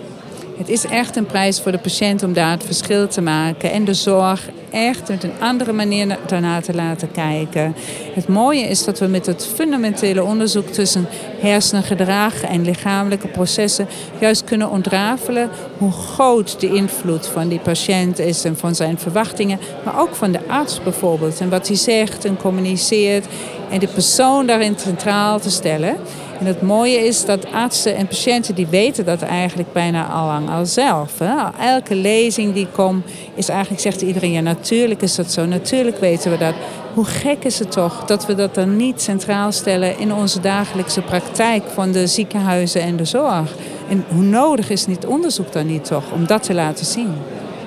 Het 0.60 0.70
is 0.70 0.86
echt 0.86 1.16
een 1.16 1.26
prijs 1.26 1.62
voor 1.62 1.72
de 1.72 1.78
patiënt 1.78 2.24
om 2.24 2.34
daar 2.34 2.52
het 2.52 2.64
verschil 2.64 3.08
te 3.08 3.22
maken. 3.22 3.72
En 3.72 3.86
de 3.86 3.94
zorg 3.94 4.50
echt 4.70 5.10
met 5.10 5.24
een 5.24 5.40
andere 5.40 5.74
manier 5.74 6.18
daarna 6.28 6.62
te 6.62 6.74
laten 6.74 7.12
kijken. 7.12 7.76
Het 8.14 8.28
mooie 8.28 8.62
is 8.62 8.84
dat 8.84 9.00
we 9.00 9.06
met 9.06 9.26
het 9.26 9.50
fundamentele 9.56 10.24
onderzoek 10.24 10.68
tussen 10.68 11.08
hersengedrag 11.40 12.42
en 12.44 12.62
lichamelijke 12.62 13.28
processen 13.28 13.88
juist 14.20 14.44
kunnen 14.44 14.70
ontrafelen 14.70 15.50
hoe 15.78 15.92
groot 15.92 16.60
de 16.60 16.74
invloed 16.74 17.28
van 17.28 17.48
die 17.48 17.60
patiënt 17.60 18.20
is 18.20 18.44
en 18.44 18.58
van 18.58 18.76
zijn 18.76 19.00
verwachtingen, 19.00 19.60
maar 19.86 20.00
ook 20.00 20.16
van 20.16 20.32
de 20.32 20.48
arts 20.48 20.84
bijvoorbeeld. 20.84 21.40
En 21.40 21.50
wat 21.50 21.68
hij 21.68 21.78
zegt 21.78 22.26
en 22.26 22.38
communiceert 22.38 23.26
en 23.70 23.80
de 23.80 23.88
persoon 23.88 24.46
daarin 24.46 24.76
centraal 24.78 25.40
te 25.40 25.50
stellen. 25.50 25.96
En 26.40 26.46
het 26.46 26.62
mooie 26.62 26.98
is 26.98 27.26
dat 27.26 27.52
artsen 27.52 27.96
en 27.96 28.08
patiënten 28.08 28.56
die 28.56 28.68
weten 28.68 29.06
dat 29.06 29.22
eigenlijk 29.22 29.74
bijna 29.74 30.08
al 30.08 30.26
lang 30.26 30.50
al 30.50 30.66
zelf. 30.66 31.20
Hè? 31.20 31.36
Elke 31.60 31.96
lezing 31.96 32.54
die 32.54 32.68
komt 32.72 33.06
is 33.36 33.50
eigenlijk, 33.50 33.82
zegt 33.82 34.02
iedereen, 34.02 34.32
ja 34.32 34.42
natuurlijk 34.42 35.02
is 35.02 35.16
dat 35.16 35.32
zo, 35.32 35.46
natuurlijk 35.46 36.00
weten 36.00 36.32
we 36.32 36.38
dat. 36.38 36.54
Hoe 36.94 37.06
gek 37.06 37.44
is 37.44 37.60
het 37.60 37.72
toch 37.72 38.06
dat 38.06 38.26
we 38.26 38.36
dat 38.36 38.56
dan 38.56 38.76
niet 38.76 39.02
centraal 39.02 39.52
stellen 39.52 40.00
in 40.00 40.14
onze 40.14 40.40
dagelijkse 40.40 41.02
praktijk 41.02 41.64
van 41.74 41.92
de 41.92 42.08
ziekenhuizen 42.08 42.82
en 42.82 42.96
de 42.96 43.06
zorg. 43.06 43.56
En 43.90 44.06
hoe 44.14 44.24
nodig 44.24 44.70
is 44.70 44.86
dit 44.86 45.06
onderzoek 45.06 45.52
dan 45.52 45.66
niet 45.66 45.86
toch 45.86 46.12
om 46.12 46.28
dat 46.28 46.44
te 46.44 46.54
laten 46.54 46.86
zien? 46.86 47.14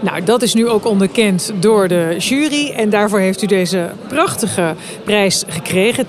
Nou, 0.03 0.25
dat 0.25 0.43
is 0.43 0.55
nu 0.55 0.69
ook 0.69 0.87
onderkend 0.87 1.53
door 1.61 1.89
de 1.89 2.17
jury. 2.19 2.71
En 2.71 2.91
daarvoor 2.91 3.19
heeft 3.19 3.43
u 3.43 3.47
deze 3.47 3.91
prachtige 4.09 4.75
prijs 5.05 5.45
gekregen. 5.47 6.07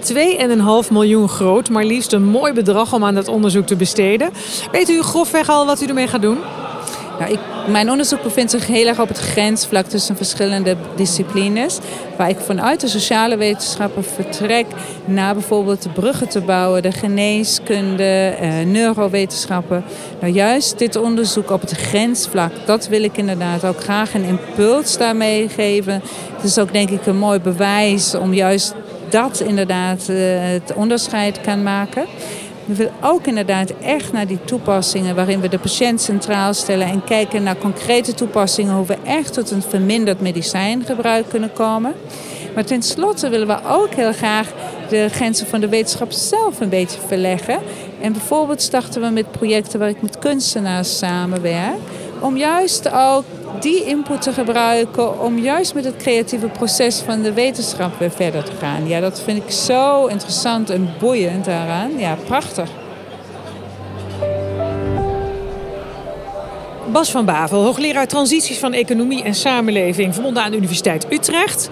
2,5 0.85 0.91
miljoen 0.91 1.29
groot, 1.29 1.69
maar 1.69 1.83
liefst 1.83 2.13
een 2.13 2.23
mooi 2.23 2.53
bedrag 2.53 2.93
om 2.93 3.03
aan 3.03 3.15
dat 3.15 3.27
onderzoek 3.27 3.65
te 3.65 3.75
besteden. 3.75 4.29
Weet 4.71 4.89
u 4.89 5.01
grofweg 5.01 5.49
al 5.49 5.65
wat 5.65 5.81
u 5.81 5.85
ermee 5.85 6.07
gaat 6.07 6.21
doen? 6.21 6.37
Ik, 7.29 7.39
mijn 7.67 7.89
onderzoek 7.89 8.21
bevindt 8.23 8.51
zich 8.51 8.67
heel 8.67 8.87
erg 8.87 8.99
op 8.99 9.07
het 9.07 9.19
grensvlak 9.19 9.85
tussen 9.85 10.15
verschillende 10.15 10.75
disciplines. 10.95 11.79
Waar 12.17 12.29
ik 12.29 12.39
vanuit 12.39 12.79
de 12.79 12.87
sociale 12.87 13.37
wetenschappen 13.37 14.03
vertrek 14.03 14.65
naar 15.05 15.33
bijvoorbeeld 15.33 15.83
de 15.83 15.89
bruggen 15.89 16.29
te 16.29 16.41
bouwen, 16.41 16.81
de 16.81 16.91
geneeskunde, 16.91 18.35
eh, 18.39 18.49
neurowetenschappen. 18.65 19.83
Nou, 20.21 20.33
juist 20.33 20.79
dit 20.79 20.95
onderzoek 20.95 21.51
op 21.51 21.61
het 21.61 21.71
grensvlak, 21.71 22.51
dat 22.65 22.87
wil 22.87 23.03
ik 23.03 23.17
inderdaad 23.17 23.65
ook 23.65 23.81
graag 23.81 24.13
een 24.13 24.23
impuls 24.23 24.97
daarmee 24.97 25.49
geven. 25.49 26.01
Het 26.35 26.43
is 26.43 26.59
ook 26.59 26.73
denk 26.73 26.89
ik 26.89 27.05
een 27.05 27.17
mooi 27.17 27.39
bewijs 27.39 28.15
om 28.15 28.33
juist 28.33 28.73
dat 29.09 29.39
inderdaad 29.39 30.07
uh, 30.09 30.17
het 30.41 30.73
onderscheid 30.73 31.41
kan 31.41 31.63
maken. 31.63 32.05
We 32.65 32.75
willen 32.75 32.93
ook 33.01 33.25
inderdaad 33.27 33.73
echt 33.81 34.11
naar 34.11 34.27
die 34.27 34.43
toepassingen 34.45 35.15
waarin 35.15 35.39
we 35.39 35.49
de 35.49 35.59
patiënt 35.59 36.01
centraal 36.01 36.53
stellen 36.53 36.87
en 36.87 37.03
kijken 37.03 37.43
naar 37.43 37.57
concrete 37.57 38.13
toepassingen 38.13 38.75
hoe 38.75 38.85
we 38.85 38.97
echt 39.03 39.33
tot 39.33 39.51
een 39.51 39.61
verminderd 39.61 40.21
medicijngebruik 40.21 41.29
kunnen 41.29 41.53
komen. 41.53 41.93
Maar 42.53 42.65
tenslotte 42.65 43.29
willen 43.29 43.47
we 43.47 43.57
ook 43.67 43.93
heel 43.93 44.13
graag 44.13 44.53
de 44.89 45.07
grenzen 45.11 45.47
van 45.47 45.59
de 45.59 45.69
wetenschap 45.69 46.11
zelf 46.11 46.59
een 46.59 46.69
beetje 46.69 46.99
verleggen. 47.07 47.59
En 48.01 48.11
bijvoorbeeld 48.11 48.61
starten 48.61 49.01
we 49.01 49.09
met 49.09 49.31
projecten 49.31 49.79
waar 49.79 49.89
ik 49.89 50.01
met 50.01 50.19
kunstenaars 50.19 50.97
samenwerk. 50.97 51.77
Om 52.19 52.37
juist 52.37 52.91
ook 52.91 53.25
die 53.63 53.85
input 53.85 54.21
te 54.21 54.33
gebruiken 54.33 55.19
om 55.19 55.37
juist 55.37 55.73
met 55.73 55.85
het 55.85 55.95
creatieve 55.97 56.47
proces 56.47 56.99
van 56.99 57.21
de 57.21 57.33
wetenschap 57.33 57.99
weer 57.99 58.11
verder 58.11 58.43
te 58.43 58.51
gaan. 58.59 58.87
Ja, 58.87 58.99
dat 58.99 59.21
vind 59.21 59.43
ik 59.43 59.51
zo 59.51 60.05
interessant 60.05 60.69
en 60.69 60.89
boeiend 60.99 61.45
daaraan. 61.45 61.97
Ja, 61.97 62.17
prachtig. 62.25 62.69
Bas 66.91 67.11
van 67.11 67.25
Bavel, 67.25 67.63
hoogleraar 67.63 68.07
transities 68.07 68.57
van 68.57 68.73
economie 68.73 69.23
en 69.23 69.35
samenleving, 69.35 70.13
verbonden 70.13 70.43
aan 70.43 70.51
de 70.51 70.57
Universiteit 70.57 71.05
Utrecht. 71.09 71.69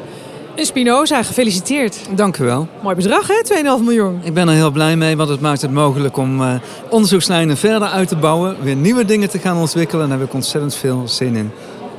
Een 0.56 0.66
Spinoza, 0.66 1.24
gefeliciteerd. 1.24 2.00
Dank 2.16 2.38
u 2.38 2.44
wel. 2.44 2.68
Mooi 2.82 2.96
bedrag 2.96 3.28
hè, 3.28 3.42
2,5 3.80 3.84
miljoen. 3.84 4.20
Ik 4.24 4.34
ben 4.34 4.48
er 4.48 4.54
heel 4.54 4.72
blij 4.72 4.96
mee, 4.96 5.18
want 5.18 5.30
het 5.30 5.42
maakt 5.42 5.62
het 5.62 5.72
mogelijk 5.72 6.18
om 6.18 6.42
uh, 6.42 6.54
onderzoekslijnen 6.90 7.58
verder 7.58 7.88
uit 7.88 8.08
te 8.08 8.16
bouwen. 8.16 8.56
Weer 8.62 8.76
nieuwe 8.76 9.06
dingen 9.06 9.30
te 9.30 9.40
gaan 9.40 9.58
ontwikkelen 9.58 10.04
en 10.04 10.10
daar 10.10 10.20
heb 10.20 10.28
ik 10.28 10.34
ontzettend 10.34 10.76
veel 10.76 11.08
zin 11.08 11.36
in. 11.36 11.52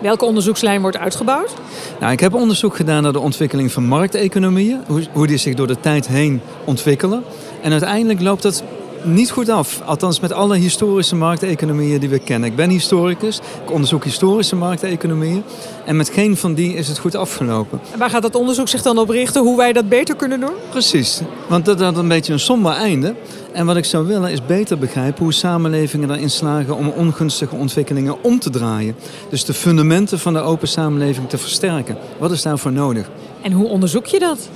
Welke 0.03 0.25
onderzoekslijn 0.25 0.81
wordt 0.81 0.97
uitgebouwd? 0.97 1.55
Nou, 2.01 2.13
ik 2.13 2.21
heb 2.21 2.35
onderzoek 2.35 2.77
gedaan 2.77 3.03
naar 3.03 3.13
de 3.13 3.19
ontwikkeling 3.19 3.73
van 3.73 3.85
markteconomieën. 3.85 4.81
Hoe, 4.87 5.03
hoe 5.13 5.27
die 5.27 5.37
zich 5.37 5.55
door 5.55 5.67
de 5.67 5.81
tijd 5.81 6.09
heen 6.09 6.41
ontwikkelen. 6.65 7.23
En 7.63 7.71
uiteindelijk 7.71 8.21
loopt 8.21 8.43
dat 8.43 8.63
niet 9.05 9.31
goed 9.31 9.49
af. 9.49 9.81
Althans 9.85 10.21
met 10.21 10.33
alle 10.33 10.57
historische 10.57 11.17
markteconomieën 11.17 12.01
die 12.01 12.09
we 12.09 12.19
kennen. 12.19 12.51
Ik 12.51 12.57
ben 12.57 12.71
historicus, 12.71 13.41
ik 13.65 13.71
onderzoek 13.71 14.05
historische 14.05 14.57
markteconomieën. 14.57 15.43
En 15.85 15.97
met 15.97 16.09
geen 16.09 16.37
van 16.37 16.55
die 16.55 16.75
is 16.75 16.89
het 16.89 16.99
goed 16.99 17.15
afgelopen. 17.15 17.81
En 17.93 17.99
waar 17.99 18.11
gaat 18.11 18.23
dat 18.23 18.35
onderzoek 18.35 18.69
zich 18.69 18.83
dan 18.83 18.99
op 18.99 19.09
richten? 19.09 19.43
Hoe 19.43 19.57
wij 19.57 19.73
dat 19.73 19.89
beter 19.89 20.17
kunnen 20.17 20.41
doen? 20.41 20.55
Precies, 20.71 21.21
want 21.49 21.65
dat 21.65 21.81
had 21.81 21.97
een 21.97 22.09
beetje 22.09 22.33
een 22.33 22.41
somber 22.41 22.73
einde. 22.73 23.15
En 23.53 23.67
wat 23.67 23.77
ik 23.77 23.85
zou 23.85 24.07
willen 24.07 24.31
is 24.31 24.47
beter 24.47 24.79
begrijpen 24.79 25.23
hoe 25.23 25.33
samenlevingen 25.33 26.11
erin 26.11 26.31
slagen 26.31 26.77
om 26.77 26.89
ongunstige 26.89 27.55
ontwikkelingen 27.55 28.23
om 28.23 28.39
te 28.39 28.51
draaien. 28.51 28.97
Dus 29.29 29.45
de 29.45 29.55
fundamenten 29.55 30.19
van 30.19 30.33
de 30.33 30.41
open 30.41 30.69
samenleving 30.69 31.29
te 31.29 31.39
versterken. 31.39 31.97
Wat 32.19 32.31
is 32.31 32.43
daarvoor 32.43 32.73
nodig? 32.73 33.11
En 33.43 33.53
hoe 33.53 33.69
onderzoek 33.69 34.07
je 34.07 34.19
dat? 34.19 34.49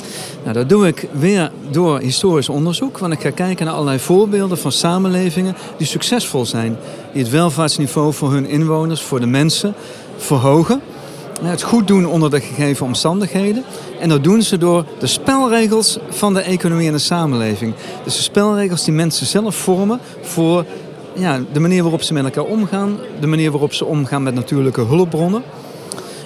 Nou, 0.42 0.54
dat 0.54 0.68
doe 0.68 0.86
ik 0.86 1.08
weer 1.12 1.50
door 1.70 2.00
historisch 2.00 2.48
onderzoek. 2.48 2.98
Want 2.98 3.12
ik 3.12 3.20
ga 3.20 3.30
kijken 3.30 3.64
naar 3.64 3.74
allerlei 3.74 3.98
voorbeelden 3.98 4.58
van 4.58 4.72
samenlevingen 4.72 5.56
die 5.76 5.86
succesvol 5.86 6.46
zijn. 6.46 6.76
Die 7.12 7.22
het 7.22 7.30
welvaartsniveau 7.30 8.12
voor 8.12 8.32
hun 8.32 8.46
inwoners, 8.46 9.02
voor 9.02 9.20
de 9.20 9.26
mensen, 9.26 9.74
verhogen. 10.16 10.80
Het 11.42 11.62
goed 11.62 11.86
doen 11.86 12.06
onder 12.06 12.30
de 12.30 12.40
gegeven 12.40 12.86
omstandigheden. 12.86 13.64
En 14.00 14.08
dat 14.08 14.24
doen 14.24 14.42
ze 14.42 14.58
door 14.58 14.84
de 14.98 15.06
spelregels 15.06 15.98
van 16.08 16.34
de 16.34 16.40
economie 16.40 16.86
en 16.86 16.92
de 16.92 16.98
samenleving. 16.98 17.74
Dus 18.04 18.16
de 18.16 18.22
spelregels 18.22 18.84
die 18.84 18.94
mensen 18.94 19.26
zelf 19.26 19.56
vormen 19.56 20.00
voor 20.20 20.64
ja, 21.14 21.40
de 21.52 21.60
manier 21.60 21.82
waarop 21.82 22.02
ze 22.02 22.12
met 22.12 22.24
elkaar 22.24 22.44
omgaan. 22.44 22.96
De 23.20 23.26
manier 23.26 23.50
waarop 23.50 23.72
ze 23.72 23.84
omgaan 23.84 24.22
met 24.22 24.34
natuurlijke 24.34 24.84
hulpbronnen. 24.84 25.42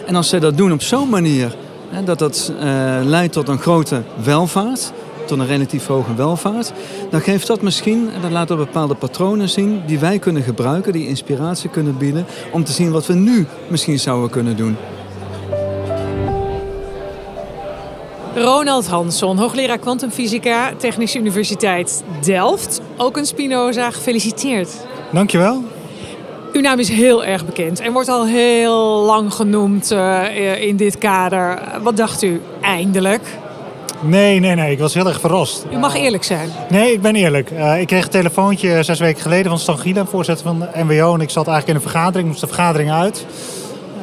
En 0.06 0.14
als 0.14 0.28
ze 0.28 0.38
dat 0.38 0.56
doen 0.56 0.72
op 0.72 0.82
zo'n 0.82 1.08
manier 1.08 1.56
dat 2.04 2.18
dat 2.18 2.52
uh, 2.54 2.62
leidt 3.02 3.32
tot 3.32 3.48
een 3.48 3.58
grote 3.58 4.02
welvaart, 4.24 4.92
tot 5.26 5.38
een 5.38 5.46
relatief 5.46 5.86
hoge 5.86 6.14
welvaart, 6.14 6.72
dan 7.10 7.20
geeft 7.20 7.46
dat 7.46 7.62
misschien, 7.62 8.10
en 8.14 8.20
dat 8.20 8.30
laat 8.30 8.48
dat 8.48 8.56
bepaalde 8.56 8.94
patronen 8.94 9.48
zien 9.48 9.82
die 9.86 9.98
wij 9.98 10.18
kunnen 10.18 10.42
gebruiken, 10.42 10.92
die 10.92 11.06
inspiratie 11.06 11.70
kunnen 11.70 11.96
bieden, 11.96 12.26
om 12.52 12.64
te 12.64 12.72
zien 12.72 12.90
wat 12.90 13.06
we 13.06 13.14
nu 13.14 13.46
misschien 13.68 13.98
zouden 13.98 14.30
kunnen 14.30 14.56
doen. 14.56 14.76
Ronald 18.34 18.86
Hansson, 18.88 19.38
hoogleraar 19.38 19.78
kwantumfysica, 19.78 20.72
Technische 20.76 21.18
Universiteit 21.18 22.02
Delft. 22.24 22.80
Ook 22.96 23.16
een 23.16 23.26
Spinoza, 23.26 23.90
gefeliciteerd. 23.90 24.70
Dankjewel. 25.12 25.64
Uw 26.52 26.60
naam 26.60 26.78
is 26.78 26.88
heel 26.88 27.24
erg 27.24 27.44
bekend 27.44 27.80
en 27.80 27.92
wordt 27.92 28.08
al 28.08 28.26
heel 28.26 29.04
lang 29.04 29.34
genoemd 29.34 29.92
uh, 29.92 30.62
in 30.62 30.76
dit 30.76 30.98
kader. 30.98 31.58
Wat 31.82 31.96
dacht 31.96 32.22
u? 32.22 32.40
Eindelijk? 32.60 33.22
Nee, 34.00 34.40
nee, 34.40 34.54
nee. 34.54 34.72
Ik 34.72 34.78
was 34.78 34.94
heel 34.94 35.06
erg 35.06 35.20
verrast. 35.20 35.66
U 35.72 35.76
mag 35.76 35.96
eerlijk 35.96 36.24
zijn. 36.24 36.50
Nee, 36.68 36.92
ik 36.92 37.00
ben 37.00 37.14
eerlijk. 37.14 37.50
Uh, 37.50 37.80
ik 37.80 37.86
kreeg 37.86 38.04
een 38.04 38.10
telefoontje 38.10 38.82
zes 38.82 38.98
weken 38.98 39.22
geleden 39.22 39.50
van 39.50 39.58
Stan 39.58 39.78
Gila, 39.78 40.04
voorzitter 40.04 40.46
van 40.46 40.58
de 40.58 40.84
MWO. 40.84 41.14
En 41.14 41.20
ik 41.20 41.30
zat 41.30 41.46
eigenlijk 41.46 41.68
in 41.68 41.74
een 41.74 41.90
vergadering, 41.90 42.28
moest 42.28 42.40
de 42.40 42.46
vergadering 42.46 42.92
uit. 42.92 43.26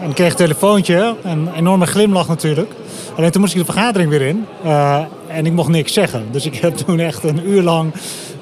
En 0.02 0.10
ik 0.10 0.16
kreeg 0.16 0.30
een 0.30 0.36
telefoontje, 0.36 1.16
een 1.24 1.50
enorme 1.56 1.86
glimlach 1.86 2.28
natuurlijk. 2.28 2.72
Alleen 3.18 3.32
toen 3.32 3.42
moest 3.42 3.54
ik 3.54 3.60
de 3.60 3.72
vergadering 3.72 4.10
weer 4.10 4.22
in. 4.22 4.46
Uh, 4.66 5.00
en 5.28 5.46
ik 5.46 5.54
mocht 5.54 5.70
niks 5.70 5.94
zeggen. 5.94 6.26
Dus 6.32 6.46
ik 6.46 6.56
heb 6.56 6.76
toen 6.86 7.00
echt 7.00 7.24
een 7.24 7.50
uur 7.50 7.62
lang 7.62 7.94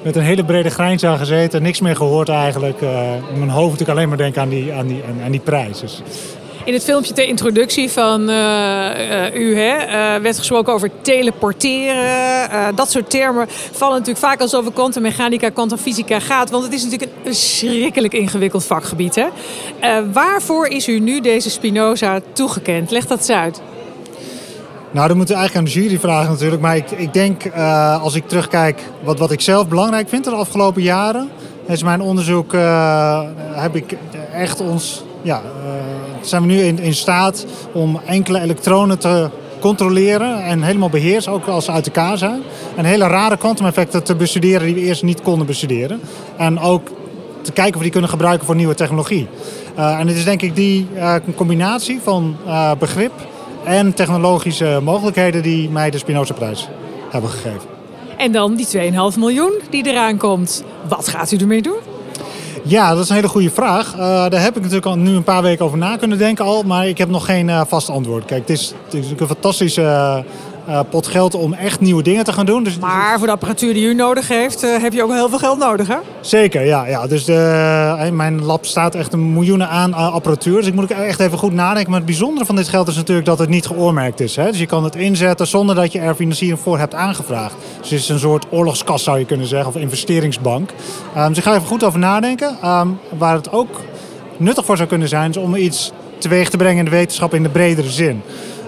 met 0.06 0.16
een 0.16 0.22
hele 0.22 0.44
brede 0.44 0.70
grijns 0.70 1.04
aan 1.04 1.18
gezeten. 1.18 1.62
Niks 1.62 1.80
meer 1.80 1.96
gehoord 1.96 2.28
eigenlijk. 2.28 2.80
Uh, 2.80 3.14
in 3.14 3.38
mijn 3.38 3.50
hoofd 3.50 3.70
natuurlijk 3.70 3.98
alleen 3.98 4.08
maar 4.08 4.16
denken 4.16 4.42
aan 4.42 4.48
die, 4.48 4.72
aan 4.72 4.86
die, 4.86 5.02
aan 5.24 5.30
die 5.30 5.40
prijs. 5.40 5.80
Dus 5.80 6.02
in 6.64 6.72
het 6.72 6.84
filmpje 6.84 7.12
ter 7.12 7.24
introductie 7.24 7.90
van 7.90 8.30
uh, 8.30 8.36
uh, 8.36 9.34
u 9.34 9.58
hè, 9.58 10.20
werd 10.20 10.38
gesproken 10.38 10.72
over 10.72 10.90
teleporteren. 11.02 12.76
dat 12.76 12.90
soort 12.90 13.10
termen 13.10 13.46
vallen 13.72 13.98
natuurlijk 13.98 14.26
vaak 14.26 14.40
als 14.40 14.54
over 14.54 14.72
kwantummechanica, 14.72 15.48
kwantumfysica 15.48 16.20
gaat. 16.20 16.50
Want 16.50 16.64
het 16.64 16.72
is 16.72 16.84
natuurlijk 16.84 17.10
een 17.12 17.32
verschrikkelijk 17.32 18.14
ingewikkeld 18.14 18.64
vakgebied. 18.64 19.14
Hè? 19.14 19.26
waarvoor 20.12 20.66
is 20.66 20.88
u 20.88 20.98
nu 20.98 21.20
deze 21.20 21.50
Spinoza 21.50 22.20
toegekend? 22.32 22.90
Leg 22.90 23.06
dat 23.06 23.18
eens 23.18 23.30
uit. 23.30 23.60
Nou, 24.90 25.08
dat 25.08 25.16
moeten 25.16 25.34
we 25.34 25.40
eigenlijk 25.40 25.68
aan 25.68 25.74
de 25.74 25.80
jury 25.80 25.98
vragen 25.98 26.30
natuurlijk. 26.30 26.62
Maar 26.62 26.76
ik, 26.76 27.12
denk, 27.12 27.44
uh, 27.44 28.02
als 28.02 28.14
ik 28.14 28.28
terugkijk, 28.28 28.80
wat, 29.04 29.18
wat 29.18 29.30
ik 29.30 29.40
zelf 29.40 29.68
belangrijk 29.68 30.08
vind 30.08 30.24
de 30.24 30.30
afgelopen 30.30 30.82
jaren... 30.82 31.28
is 31.66 31.82
mijn 31.82 32.00
onderzoek, 32.00 32.52
uh, 32.52 33.20
heb 33.52 33.76
ik 33.76 33.96
echt 34.32 34.60
ons... 34.60 35.04
Ja, 35.22 35.42
uh, 35.42 35.72
zijn 36.20 36.42
we 36.42 36.48
nu 36.48 36.60
in, 36.60 36.78
in 36.78 36.94
staat 36.94 37.46
om 37.72 38.00
enkele 38.06 38.40
elektronen 38.40 38.98
te 38.98 39.28
controleren 39.60 40.42
en 40.44 40.62
helemaal 40.62 40.88
beheersen, 40.88 41.32
ook 41.32 41.46
als 41.46 41.64
ze 41.64 41.72
uit 41.72 41.86
elkaar 41.86 42.18
zijn. 42.18 42.42
En 42.76 42.84
hele 42.84 43.06
rare 43.06 43.36
kwantumeffecten 43.36 44.02
te 44.02 44.14
bestuderen 44.14 44.66
die 44.66 44.74
we 44.74 44.80
eerst 44.80 45.02
niet 45.02 45.22
konden 45.22 45.46
bestuderen. 45.46 46.00
En 46.36 46.58
ook 46.58 46.88
te 47.42 47.52
kijken 47.52 47.72
of 47.72 47.76
we 47.76 47.82
die 47.82 47.92
kunnen 47.92 48.10
gebruiken 48.10 48.46
voor 48.46 48.56
nieuwe 48.56 48.74
technologie. 48.74 49.28
en 49.76 50.06
het 50.06 50.16
is 50.16 50.24
denk 50.24 50.42
ik 50.42 50.56
die 50.56 50.88
combinatie 51.34 52.00
van 52.02 52.36
begrip 52.78 53.12
en 53.66 53.94
technologische 53.94 54.80
mogelijkheden 54.82 55.42
die 55.42 55.70
mij 55.70 55.90
de 55.90 55.98
Spinoza-prijs 55.98 56.68
hebben 57.10 57.30
gegeven. 57.30 57.68
En 58.16 58.32
dan 58.32 58.54
die 58.54 58.66
2,5 59.12 59.18
miljoen 59.18 59.52
die 59.70 59.86
eraan 59.86 60.16
komt. 60.16 60.64
Wat 60.88 61.08
gaat 61.08 61.32
u 61.32 61.36
ermee 61.36 61.62
doen? 61.62 61.78
Ja, 62.62 62.94
dat 62.94 63.02
is 63.02 63.08
een 63.08 63.14
hele 63.14 63.28
goede 63.28 63.50
vraag. 63.50 63.92
Uh, 63.92 63.98
daar 64.00 64.42
heb 64.42 64.56
ik 64.56 64.62
natuurlijk 64.62 64.86
al 64.86 64.96
nu 64.96 65.14
een 65.14 65.24
paar 65.24 65.42
weken 65.42 65.64
over 65.64 65.78
na 65.78 65.96
kunnen 65.96 66.18
denken 66.18 66.44
al. 66.44 66.62
Maar 66.62 66.88
ik 66.88 66.98
heb 66.98 67.08
nog 67.08 67.24
geen 67.24 67.48
uh, 67.48 67.60
vast 67.66 67.90
antwoord. 67.90 68.24
Kijk, 68.24 68.40
het 68.40 68.50
is, 68.50 68.66
het 68.66 68.76
is 68.86 68.92
natuurlijk 68.94 69.20
een 69.20 69.26
fantastische 69.26 69.82
uh, 69.82 70.18
uh, 70.68 70.80
pot 70.90 71.06
geld 71.06 71.34
om 71.34 71.52
echt 71.52 71.80
nieuwe 71.80 72.02
dingen 72.02 72.24
te 72.24 72.32
gaan 72.32 72.46
doen. 72.46 72.64
Dus, 72.64 72.78
maar 72.78 73.18
voor 73.18 73.26
de 73.26 73.32
apparatuur 73.32 73.74
die 73.74 73.86
u 73.86 73.94
nodig 73.94 74.28
heeft, 74.28 74.64
uh, 74.64 74.76
heb 74.82 74.92
je 74.92 75.02
ook 75.02 75.12
heel 75.12 75.28
veel 75.28 75.38
geld 75.38 75.58
nodig, 75.58 75.88
hè? 75.88 75.96
Zeker, 76.20 76.64
ja. 76.64 76.86
ja. 76.86 77.06
Dus 77.06 77.24
de, 77.24 77.32
uh, 78.02 78.10
mijn 78.10 78.44
lab 78.44 78.66
staat 78.66 78.94
echt 78.94 79.12
een 79.12 79.32
miljoenen 79.32 79.68
aan 79.68 79.94
apparatuur. 79.94 80.56
Dus 80.56 80.66
ik 80.66 80.74
moet 80.74 80.90
echt 80.90 81.20
even 81.20 81.38
goed 81.38 81.52
nadenken. 81.52 81.90
Maar 81.90 82.00
het 82.00 82.08
bijzondere 82.08 82.46
van 82.46 82.56
dit 82.56 82.68
geld 82.68 82.88
is 82.88 82.96
natuurlijk 82.96 83.26
dat 83.26 83.38
het 83.38 83.48
niet 83.48 83.66
geoormerkt 83.66 84.20
is. 84.20 84.36
Hè? 84.36 84.50
Dus 84.50 84.58
je 84.58 84.66
kan 84.66 84.84
het 84.84 84.96
inzetten 84.96 85.46
zonder 85.46 85.74
dat 85.74 85.92
je 85.92 85.98
er 85.98 86.14
financiering 86.14 86.60
voor 86.60 86.78
hebt 86.78 86.94
aangevraagd. 86.94 87.54
Dus 87.80 87.90
het 87.90 88.00
is 88.00 88.08
een 88.08 88.18
soort 88.18 88.46
oorlogskas, 88.50 89.02
zou 89.02 89.18
je 89.18 89.24
kunnen 89.24 89.46
zeggen, 89.46 89.68
of 89.68 89.76
investeringsbank. 89.76 90.70
Um, 91.16 91.28
dus 91.28 91.38
ik 91.38 91.42
ga 91.44 91.54
even 91.54 91.66
goed 91.66 91.84
over 91.84 91.98
nadenken. 91.98 92.56
Um, 92.64 92.98
waar 93.18 93.34
het 93.34 93.52
ook 93.52 93.80
nuttig 94.36 94.64
voor 94.64 94.76
zou 94.76 94.88
kunnen 94.88 95.08
zijn, 95.08 95.30
is 95.30 95.36
om 95.36 95.54
iets 95.54 95.92
teweeg 96.18 96.50
te 96.50 96.56
brengen 96.56 96.78
in 96.78 96.84
de 96.84 96.90
wetenschap 96.90 97.34
in 97.34 97.42
de 97.42 97.48
bredere 97.48 97.90
zin. 97.90 98.22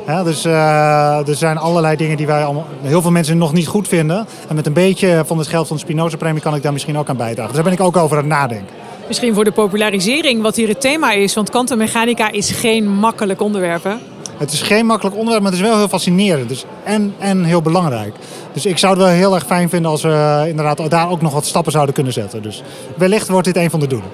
Ja, 0.08 0.22
dus 0.22 0.46
uh, 0.46 1.28
er 1.28 1.34
zijn 1.34 1.58
allerlei 1.58 1.96
dingen 1.96 2.16
die 2.16 2.26
wij 2.26 2.44
allemaal, 2.44 2.66
heel 2.82 3.02
veel 3.02 3.10
mensen 3.10 3.38
nog 3.38 3.52
niet 3.52 3.66
goed 3.66 3.88
vinden. 3.88 4.26
En 4.48 4.54
met 4.54 4.66
een 4.66 4.72
beetje 4.72 5.22
van 5.26 5.38
het 5.38 5.46
geld 5.46 5.66
van 5.66 5.76
de 5.76 5.82
Spinoza-premie 5.82 6.42
kan 6.42 6.54
ik 6.54 6.62
daar 6.62 6.72
misschien 6.72 6.98
ook 6.98 7.08
aan 7.08 7.16
bijdragen. 7.16 7.46
Dus 7.46 7.54
daar 7.54 7.64
ben 7.64 7.72
ik 7.72 7.80
ook 7.86 7.96
over 7.96 8.16
aan 8.16 8.22
het 8.22 8.32
nadenken. 8.32 8.74
Misschien 9.06 9.34
voor 9.34 9.44
de 9.44 9.52
popularisering, 9.52 10.42
wat 10.42 10.56
hier 10.56 10.68
het 10.68 10.80
thema 10.80 11.12
is. 11.12 11.34
Want 11.34 11.50
kwantummechanica 11.50 12.30
is 12.30 12.50
geen 12.50 12.88
makkelijk 12.88 13.40
onderwerp, 13.40 13.84
hè? 13.84 13.94
Het 14.36 14.52
is 14.52 14.62
geen 14.62 14.86
makkelijk 14.86 15.16
onderwerp, 15.16 15.42
maar 15.42 15.52
het 15.52 15.60
is 15.60 15.66
wel 15.68 15.76
heel 15.76 15.88
fascinerend. 15.88 16.48
Dus 16.48 16.64
en, 16.84 17.14
en 17.18 17.44
heel 17.44 17.62
belangrijk. 17.62 18.14
Dus 18.52 18.66
ik 18.66 18.78
zou 18.78 18.92
het 18.94 19.02
wel 19.02 19.12
heel 19.12 19.34
erg 19.34 19.46
fijn 19.46 19.68
vinden 19.68 19.90
als 19.90 20.02
we 20.02 20.44
inderdaad 20.48 20.90
daar 20.90 21.10
ook 21.10 21.22
nog 21.22 21.32
wat 21.32 21.46
stappen 21.46 21.72
zouden 21.72 21.94
kunnen 21.94 22.12
zetten. 22.12 22.42
Dus 22.42 22.62
wellicht 22.96 23.28
wordt 23.28 23.46
dit 23.46 23.56
een 23.56 23.70
van 23.70 23.80
de 23.80 23.86
doelen. 23.86 24.08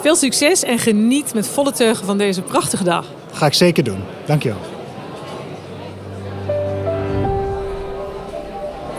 Veel 0.00 0.16
succes 0.16 0.62
en 0.62 0.78
geniet 0.78 1.34
met 1.34 1.48
volle 1.48 1.72
teugen 1.72 2.06
van 2.06 2.18
deze 2.18 2.42
prachtige 2.42 2.84
dag. 2.84 3.04
Dat 3.28 3.38
ga 3.38 3.46
ik 3.46 3.54
zeker 3.54 3.84
doen. 3.84 3.98
Dankjewel. 4.26 4.73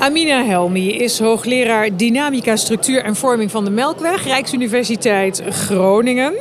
Amina 0.06 0.44
Helmi 0.44 0.98
is 0.98 1.20
hoogleraar 1.20 1.98
dynamica, 1.98 2.56
structuur 2.56 3.04
en 3.04 3.16
vorming 3.16 3.52
van 3.52 3.64
de 3.64 3.70
Melkweg, 3.70 4.24
Rijksuniversiteit 4.24 5.42
Groningen. 5.50 6.34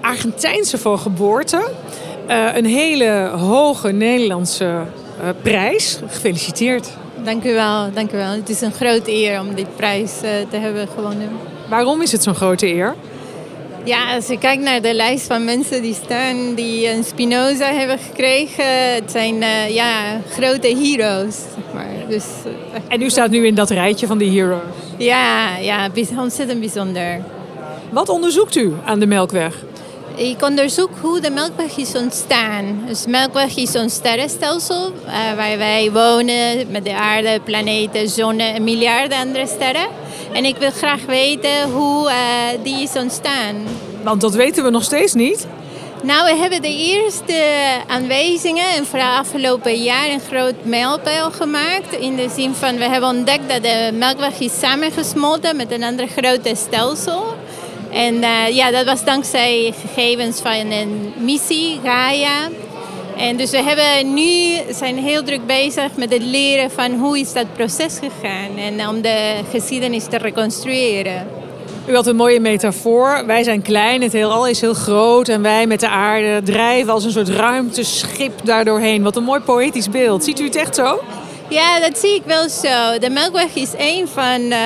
Argentijnse 0.00 0.78
van 0.78 0.98
geboorte. 0.98 1.70
Uh, 2.28 2.56
een 2.56 2.64
hele 2.64 3.30
hoge 3.36 3.92
Nederlandse 3.92 4.64
uh, 4.64 5.28
prijs. 5.42 5.98
Gefeliciteerd. 6.06 6.88
Dank 7.24 7.44
u 7.44 7.52
wel, 7.52 7.92
dank 7.92 8.12
u 8.12 8.16
wel. 8.16 8.30
Het 8.30 8.48
is 8.48 8.60
een 8.60 8.72
grote 8.72 9.12
eer 9.12 9.40
om 9.40 9.54
die 9.54 9.66
prijs 9.76 10.12
uh, 10.12 10.30
te 10.50 10.56
hebben 10.56 10.88
gewonnen. 10.88 11.28
Waarom 11.68 12.02
is 12.02 12.12
het 12.12 12.22
zo'n 12.22 12.34
grote 12.34 12.66
eer? 12.66 12.94
Ja, 13.84 14.14
als 14.14 14.26
je 14.26 14.38
kijkt 14.38 14.62
naar 14.62 14.82
de 14.82 14.94
lijst 14.94 15.26
van 15.26 15.44
mensen 15.44 15.82
die 15.82 15.94
staan, 15.94 16.54
die 16.54 16.90
een 16.90 17.04
Spinoza 17.04 17.72
hebben 17.72 17.98
gekregen, 17.98 18.94
het 18.94 19.10
zijn 19.10 19.34
uh, 19.34 19.74
ja, 19.74 20.20
grote 20.30 20.68
heroes. 20.68 21.34
Zeg 21.34 21.74
maar. 21.74 22.08
dus, 22.08 22.24
uh, 22.46 22.80
en 22.88 23.02
u 23.02 23.10
staat 23.10 23.30
nu 23.30 23.46
in 23.46 23.54
dat 23.54 23.70
rijtje 23.70 24.06
van 24.06 24.18
die 24.18 24.40
heroes? 24.40 24.60
Ja, 24.98 25.56
ja 25.56 25.88
ontzettend 26.16 26.60
bijzonder. 26.60 27.20
Wat 27.90 28.08
onderzoekt 28.08 28.56
u 28.56 28.72
aan 28.84 28.98
de 28.98 29.06
Melkweg? 29.06 29.54
ik 30.16 30.42
onderzoek 30.42 30.90
hoe 31.00 31.20
de 31.20 31.30
Melkweg 31.30 31.76
is 31.76 31.94
ontstaan. 31.94 32.82
Dus 32.86 33.02
de 33.02 33.10
Melkweg 33.10 33.56
is 33.56 33.76
ons 33.76 33.94
sterrenstelsel 33.94 34.92
uh, 35.06 35.12
waar 35.36 35.58
wij 35.58 35.92
wonen 35.92 36.66
met 36.70 36.84
de 36.84 36.94
aarde, 36.94 37.40
planeten, 37.44 38.08
zon 38.08 38.38
en 38.38 38.64
miljarden 38.64 39.18
andere 39.18 39.46
sterren. 39.46 39.86
En 40.34 40.44
ik 40.44 40.56
wil 40.56 40.70
graag 40.70 41.04
weten 41.06 41.70
hoe 41.70 42.08
uh, 42.08 42.14
die 42.62 42.82
is 42.82 42.92
ontstaan. 42.96 43.54
Want 44.02 44.20
dat 44.20 44.34
weten 44.34 44.64
we 44.64 44.70
nog 44.70 44.82
steeds 44.82 45.14
niet. 45.14 45.46
Nou, 46.02 46.24
we 46.24 46.40
hebben 46.40 46.62
de 46.62 46.76
eerste 46.76 47.42
aanwijzingen 47.86 48.68
en 48.68 48.86
vooral 48.86 49.16
afgelopen 49.18 49.82
jaar 49.82 50.08
een 50.08 50.20
groot 50.20 50.54
mijlpaal 50.62 51.30
gemaakt. 51.30 51.92
In 51.92 52.16
de 52.16 52.28
zin 52.34 52.54
van, 52.54 52.76
we 52.76 52.84
hebben 52.84 53.08
ontdekt 53.08 53.48
dat 53.48 53.62
de 53.62 53.90
Melkweg 53.92 54.40
is 54.40 54.58
samengesmolten 54.58 55.56
met 55.56 55.72
een 55.72 55.82
ander 55.82 56.06
grote 56.06 56.54
stelsel. 56.54 57.34
En 57.92 58.14
uh, 58.14 58.48
ja, 58.48 58.70
dat 58.70 58.84
was 58.84 59.04
dankzij 59.04 59.74
gegevens 59.80 60.40
van 60.40 60.70
een 60.70 61.12
missie, 61.16 61.80
Gaia. 61.84 62.48
En 63.16 63.36
dus 63.36 63.50
we 63.50 63.62
hebben 63.62 64.14
nu, 64.14 64.56
zijn 64.70 64.96
heel 64.96 65.22
druk 65.22 65.46
bezig 65.46 65.96
met 65.96 66.12
het 66.12 66.22
leren 66.22 66.70
van 66.70 66.92
hoe 66.92 67.18
is 67.18 67.32
dat 67.32 67.52
proces 67.52 67.98
gegaan. 67.98 68.56
En 68.56 68.88
om 68.88 69.00
de 69.00 69.34
geschiedenis 69.50 70.04
te 70.04 70.16
reconstrueren. 70.16 71.26
U 71.86 71.94
had 71.94 72.06
een 72.06 72.16
mooie 72.16 72.40
metafoor. 72.40 73.22
Wij 73.26 73.42
zijn 73.42 73.62
klein, 73.62 74.02
het 74.02 74.12
heelal 74.12 74.46
is 74.46 74.60
heel 74.60 74.74
groot. 74.74 75.28
En 75.28 75.42
wij 75.42 75.66
met 75.66 75.80
de 75.80 75.88
aarde 75.88 76.40
drijven 76.44 76.92
als 76.92 77.04
een 77.04 77.10
soort 77.10 77.28
ruimteschip 77.28 78.32
daardoorheen. 78.44 79.02
Wat 79.02 79.16
een 79.16 79.24
mooi 79.24 79.40
poëtisch 79.40 79.90
beeld. 79.90 80.24
Ziet 80.24 80.40
u 80.40 80.44
het 80.44 80.56
echt 80.56 80.74
zo? 80.74 81.00
Ja, 81.48 81.80
dat 81.80 81.98
zie 81.98 82.14
ik 82.14 82.22
wel 82.24 82.48
zo. 82.48 82.98
De 82.98 83.10
Melkweg 83.10 83.54
is 83.54 83.72
een 83.76 84.08
van 84.08 84.40
uh, 84.40 84.58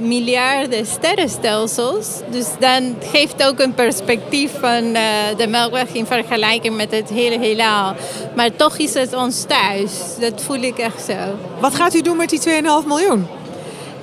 miljarden 0.00 0.86
sterrenstelsels. 0.86 2.06
Dus 2.30 2.46
dan 2.58 2.96
geeft 3.12 3.46
ook 3.46 3.60
een 3.60 3.74
perspectief 3.74 4.50
van 4.60 4.84
uh, 4.84 5.02
de 5.36 5.46
Melkweg 5.46 5.92
in 5.92 6.06
vergelijking 6.06 6.76
met 6.76 6.90
het 6.90 7.08
hele 7.08 7.38
heelal. 7.38 7.94
Maar 8.36 8.56
toch 8.56 8.78
is 8.78 8.94
het 8.94 9.14
ons 9.14 9.44
thuis. 9.44 9.90
Dat 10.20 10.42
voel 10.42 10.62
ik 10.62 10.78
echt 10.78 11.04
zo. 11.04 11.14
Wat 11.60 11.74
gaat 11.74 11.94
u 11.94 12.00
doen 12.00 12.16
met 12.16 12.28
die 12.28 12.40
2,5 12.40 12.86
miljoen? 12.86 13.26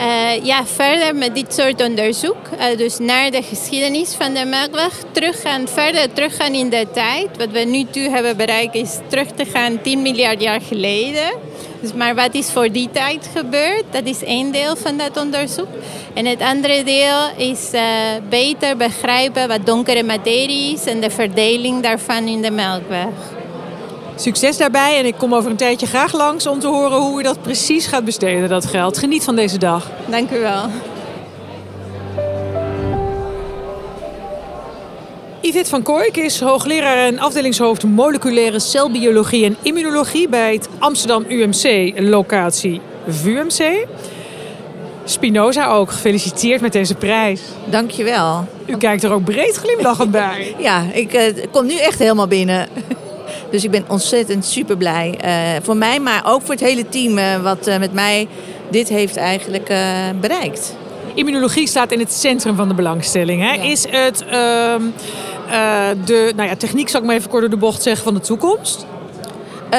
Uh, 0.01 0.45
ja, 0.45 0.65
verder 0.65 1.15
met 1.15 1.35
dit 1.35 1.53
soort 1.53 1.83
onderzoek. 1.83 2.37
Uh, 2.59 2.77
dus 2.77 2.97
naar 2.97 3.31
de 3.31 3.41
geschiedenis 3.41 4.13
van 4.13 4.33
de 4.33 4.45
Melkweg. 4.45 4.93
Teruggaan, 5.11 5.67
verder 5.67 6.13
teruggaan 6.13 6.53
in 6.53 6.69
de 6.69 6.87
tijd. 6.93 7.27
Wat 7.37 7.49
we 7.51 7.59
nu 7.59 7.85
toe 7.91 8.09
hebben 8.09 8.37
bereikt 8.37 8.75
is 8.75 8.97
terug 9.07 9.27
te 9.35 9.45
gaan 9.45 9.81
10 9.81 10.01
miljard 10.01 10.41
jaar 10.41 10.61
geleden. 10.61 11.48
Dus, 11.79 11.93
maar 11.93 12.15
wat 12.15 12.33
is 12.33 12.51
voor 12.51 12.71
die 12.71 12.89
tijd 12.91 13.29
gebeurd? 13.35 13.83
Dat 13.91 14.05
is 14.05 14.23
één 14.23 14.51
deel 14.51 14.75
van 14.75 14.97
dat 14.97 15.17
onderzoek. 15.17 15.67
En 16.13 16.25
het 16.25 16.41
andere 16.41 16.83
deel 16.83 17.29
is 17.37 17.69
uh, 17.73 17.81
beter 18.29 18.77
begrijpen 18.77 19.47
wat 19.47 19.65
donkere 19.65 20.03
materie 20.03 20.73
is 20.73 20.85
en 20.85 20.99
de 20.99 21.09
verdeling 21.09 21.83
daarvan 21.83 22.27
in 22.27 22.41
de 22.41 22.51
Melkweg. 22.51 23.37
Succes 24.15 24.57
daarbij 24.57 24.97
en 24.97 25.05
ik 25.05 25.15
kom 25.17 25.35
over 25.35 25.51
een 25.51 25.57
tijdje 25.57 25.85
graag 25.85 26.13
langs 26.13 26.47
om 26.47 26.59
te 26.59 26.67
horen 26.67 26.97
hoe 26.97 27.19
u 27.19 27.23
dat 27.23 27.41
precies 27.41 27.87
gaat 27.87 28.05
besteden, 28.05 28.49
dat 28.49 28.65
geld. 28.65 28.97
Geniet 28.97 29.23
van 29.23 29.35
deze 29.35 29.57
dag. 29.57 29.91
Dank 30.07 30.31
u 30.31 30.39
wel. 30.39 30.69
Yvette 35.41 35.69
van 35.69 35.83
Kooik 35.83 36.17
is 36.17 36.39
hoogleraar 36.39 36.97
en 36.97 37.19
afdelingshoofd 37.19 37.83
moleculaire 37.83 38.59
celbiologie 38.59 39.45
en 39.45 39.57
immunologie 39.61 40.29
bij 40.29 40.53
het 40.53 40.69
Amsterdam 40.79 41.25
UMC, 41.27 41.93
locatie 41.99 42.81
VUMC. 43.07 43.85
Spinoza 45.03 45.67
ook, 45.67 45.91
gefeliciteerd 45.91 46.61
met 46.61 46.73
deze 46.73 46.95
prijs. 46.95 47.41
Dankjewel. 47.65 48.47
U 48.65 48.77
kijkt 48.77 49.03
er 49.03 49.11
ook 49.11 49.23
breed 49.23 49.55
glimlachend 49.55 50.11
bij. 50.11 50.55
ja, 50.57 50.83
ik 50.93 51.13
uh, 51.13 51.21
kom 51.51 51.65
nu 51.65 51.77
echt 51.77 51.99
helemaal 51.99 52.27
binnen. 52.27 52.67
Dus 53.51 53.63
ik 53.63 53.71
ben 53.71 53.85
ontzettend 53.87 54.45
super 54.45 54.77
blij. 54.77 55.19
Uh, 55.25 55.63
voor 55.63 55.77
mij, 55.77 55.99
maar 55.99 56.21
ook 56.25 56.41
voor 56.41 56.53
het 56.53 56.63
hele 56.63 56.89
team 56.89 57.17
uh, 57.17 57.41
wat 57.43 57.65
met 57.79 57.93
mij 57.93 58.27
dit 58.69 58.89
heeft 58.89 59.17
eigenlijk 59.17 59.73
bereikt. 60.19 60.75
Immunologie 61.13 61.67
staat 61.67 61.91
in 61.91 61.99
het 61.99 62.13
centrum 62.13 62.55
van 62.55 62.67
de 62.67 62.73
belangstelling. 62.73 63.41
Hè? 63.41 63.53
Ja. 63.53 63.63
Is 63.63 63.85
het 63.89 64.25
ehm, 64.25 64.81
de 66.05 66.31
nou 66.35 66.49
ja, 66.49 66.55
techniek, 66.55 66.89
zal 66.89 66.99
ik 66.99 67.05
maar 67.05 67.15
even 67.15 67.29
kort 67.29 67.41
door 67.41 67.49
de 67.49 67.57
bocht 67.57 67.81
zeggen, 67.81 68.03
van 68.03 68.13
de 68.13 68.19
toekomst? 68.19 68.85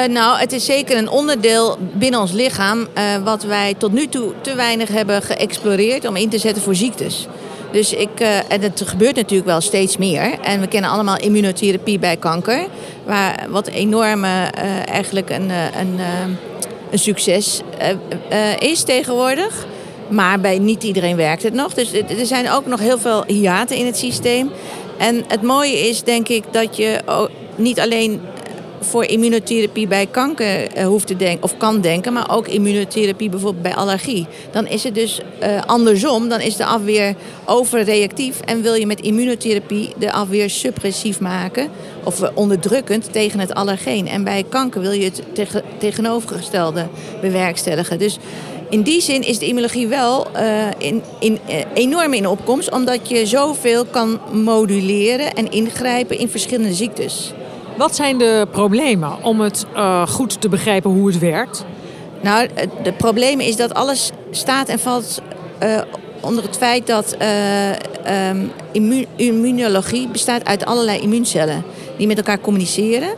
nou, 0.09 0.39
het 0.39 0.51
is 0.51 0.65
zeker 0.65 0.97
een 0.97 1.09
onderdeel 1.09 1.77
binnen 1.93 2.19
ons 2.19 2.31
lichaam 2.31 2.87
wat 3.23 3.43
wij 3.43 3.73
tot 3.77 3.91
nu 3.91 4.07
toe 4.07 4.33
te 4.41 4.55
weinig 4.55 4.89
hebben 4.89 5.21
geëxploreerd 5.21 6.07
om 6.07 6.15
in 6.15 6.29
te 6.29 6.37
zetten 6.37 6.63
voor 6.63 6.75
ziektes. 6.75 7.27
Dus 7.71 7.93
ik, 7.93 8.19
en 8.47 8.61
het 8.61 8.83
gebeurt 8.85 9.15
natuurlijk 9.15 9.49
wel 9.49 9.61
steeds 9.61 9.97
meer. 9.97 10.39
En 10.39 10.59
we 10.59 10.67
kennen 10.67 10.89
allemaal 10.89 11.17
immunotherapie 11.17 11.99
bij 11.99 12.17
kanker. 12.17 12.65
Waar, 13.05 13.45
wat 13.49 13.67
enorm 13.67 14.23
eigenlijk 14.85 15.29
een, 15.29 15.49
een, 15.79 15.99
een 16.91 16.99
succes 16.99 17.61
is 18.59 18.83
tegenwoordig. 18.83 19.65
Maar 20.09 20.39
bij 20.39 20.59
niet 20.59 20.83
iedereen 20.83 21.15
werkt 21.15 21.43
het 21.43 21.53
nog. 21.53 21.73
Dus 21.73 21.93
er 21.93 22.25
zijn 22.25 22.51
ook 22.51 22.65
nog 22.65 22.79
heel 22.79 22.99
veel 22.99 23.23
hiaten 23.27 23.75
in 23.75 23.85
het 23.85 23.97
systeem. 23.97 24.51
En 25.01 25.23
het 25.27 25.41
mooie 25.41 25.89
is 25.89 26.03
denk 26.03 26.27
ik 26.27 26.43
dat 26.51 26.77
je 26.77 27.01
niet 27.55 27.79
alleen 27.79 28.21
voor 28.79 29.05
immunotherapie 29.05 29.87
bij 29.87 30.05
kanker 30.05 30.77
uh, 30.77 30.85
hoeft 30.85 31.07
te 31.07 31.15
denken 31.15 31.43
of 31.43 31.57
kan 31.57 31.81
denken, 31.81 32.13
maar 32.13 32.31
ook 32.31 32.47
immunotherapie 32.47 33.29
bijvoorbeeld 33.29 33.63
bij 33.63 33.75
allergie. 33.75 34.27
Dan 34.51 34.67
is 34.67 34.83
het 34.83 34.95
dus 34.95 35.21
uh, 35.43 35.61
andersom, 35.65 36.29
dan 36.29 36.39
is 36.39 36.55
de 36.55 36.65
afweer 36.65 37.15
overreactief 37.45 38.39
en 38.39 38.61
wil 38.61 38.73
je 38.73 38.85
met 38.85 39.01
immunotherapie 39.01 39.89
de 39.97 40.11
afweer 40.11 40.49
suppressief 40.49 41.19
maken 41.19 41.69
of 42.03 42.21
uh, 42.21 42.29
onderdrukkend 42.33 43.11
tegen 43.13 43.39
het 43.39 43.53
allergeen. 43.53 44.07
En 44.07 44.23
bij 44.23 44.45
kanker 44.49 44.81
wil 44.81 44.91
je 44.91 45.03
het 45.03 45.23
tegen, 45.33 45.63
tegenovergestelde 45.77 46.87
bewerkstelligen. 47.21 47.99
Dus 47.99 48.17
in 48.71 48.81
die 48.81 49.01
zin 49.01 49.21
is 49.21 49.39
de 49.39 49.45
immunologie 49.45 49.87
wel 49.87 50.27
uh, 50.35 50.67
in, 50.77 51.03
in, 51.19 51.39
uh, 51.49 51.55
enorm 51.73 52.13
in 52.13 52.27
opkomst, 52.27 52.71
omdat 52.71 53.09
je 53.09 53.25
zoveel 53.25 53.85
kan 53.85 54.19
moduleren 54.31 55.33
en 55.33 55.51
ingrijpen 55.51 56.17
in 56.17 56.29
verschillende 56.29 56.73
ziektes. 56.73 57.33
Wat 57.77 57.95
zijn 57.95 58.17
de 58.17 58.47
problemen 58.51 59.23
om 59.23 59.39
het 59.41 59.65
uh, 59.75 60.07
goed 60.07 60.41
te 60.41 60.49
begrijpen 60.49 60.91
hoe 60.91 61.07
het 61.07 61.19
werkt? 61.19 61.65
Nou, 62.21 62.47
de 62.83 62.91
problemen 62.93 63.45
is 63.45 63.55
dat 63.55 63.73
alles 63.73 64.11
staat 64.31 64.69
en 64.69 64.79
valt 64.79 65.21
onder 66.21 66.43
het 66.43 66.57
feit 66.57 66.87
dat 66.87 67.17
um, 68.29 68.51
immu 68.71 69.05
immunologie 69.15 70.07
bestaat 70.07 70.45
uit 70.45 70.65
allerlei 70.65 70.99
immuuncellen 70.99 71.63
die 71.97 72.07
met 72.07 72.17
elkaar 72.17 72.39
communiceren. 72.39 73.09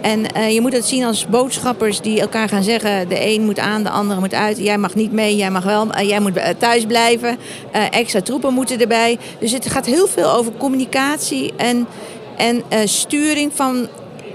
En 0.00 0.26
uh, 0.36 0.50
je 0.54 0.60
moet 0.60 0.72
het 0.72 0.84
zien 0.84 1.04
als 1.04 1.26
boodschappers 1.26 2.00
die 2.00 2.20
elkaar 2.20 2.48
gaan 2.48 2.62
zeggen: 2.62 3.08
de 3.08 3.26
een 3.26 3.44
moet 3.44 3.58
aan, 3.58 3.82
de 3.82 3.90
andere 3.90 4.20
moet 4.20 4.34
uit. 4.34 4.58
Jij 4.58 4.78
mag 4.78 4.94
niet 4.94 5.12
mee, 5.12 5.36
jij 5.36 5.50
mag 5.50 5.64
wel, 5.64 5.86
uh, 5.86 6.08
jij 6.08 6.20
moet 6.20 6.40
thuis 6.58 6.86
blijven. 6.86 7.38
Extra 7.90 8.20
troepen 8.20 8.54
moeten 8.54 8.80
erbij. 8.80 9.18
Dus 9.38 9.52
het 9.52 9.70
gaat 9.70 9.86
heel 9.86 10.06
veel 10.06 10.30
over 10.30 10.52
communicatie 10.58 11.52
en, 11.56 11.86
en 12.36 12.64
sturing 12.88 13.52
van 13.54 13.88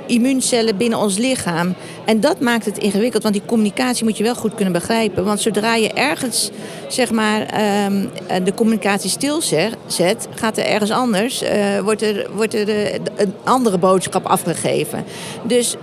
immuuncellen 0.05 0.77
binnen 0.77 0.99
ons 0.99 1.17
lichaam. 1.17 1.73
En 2.05 2.19
dat 2.19 2.39
maakt 2.39 2.65
het 2.65 2.77
ingewikkeld, 2.77 3.23
want 3.23 3.35
die 3.35 3.45
communicatie 3.45 4.03
moet 4.03 4.17
je 4.17 4.23
wel 4.23 4.35
goed 4.35 4.55
kunnen 4.55 4.73
begrijpen. 4.73 5.25
Want 5.25 5.41
zodra 5.41 5.75
je 5.75 5.93
ergens 5.93 6.51
zeg 6.87 7.11
maar, 7.11 7.41
um, 7.85 8.09
de 8.43 8.53
communicatie 8.53 9.09
stilzet, 9.09 10.27
gaat 10.35 10.57
er 10.57 10.65
ergens 10.65 10.91
anders, 10.91 11.43
uh, 11.43 11.79
wordt 11.79 12.01
er, 12.01 12.27
wordt 12.33 12.53
er 12.53 12.69
uh, 12.69 12.93
een 12.93 13.33
andere 13.43 13.77
boodschap 13.77 14.25
afgegeven. 14.25 15.03
Dus 15.43 15.75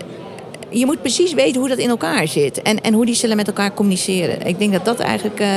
je 0.69 0.87
moet 0.87 1.01
precies 1.01 1.35
weten 1.35 1.61
hoe 1.61 1.69
dat 1.69 1.79
in 1.79 1.89
elkaar 1.89 2.29
zit 2.29 2.63
en, 2.63 2.81
en 2.81 2.95
hoe 2.95 3.07
die 3.07 3.15
cellen 3.15 3.37
met 3.37 3.47
elkaar 3.47 3.75
communiceren. 3.75 4.47
Ik 4.47 4.59
denk 4.59 4.73
dat 4.73 4.85
dat 4.85 4.99
eigenlijk 4.99 5.41
uh, 5.41 5.49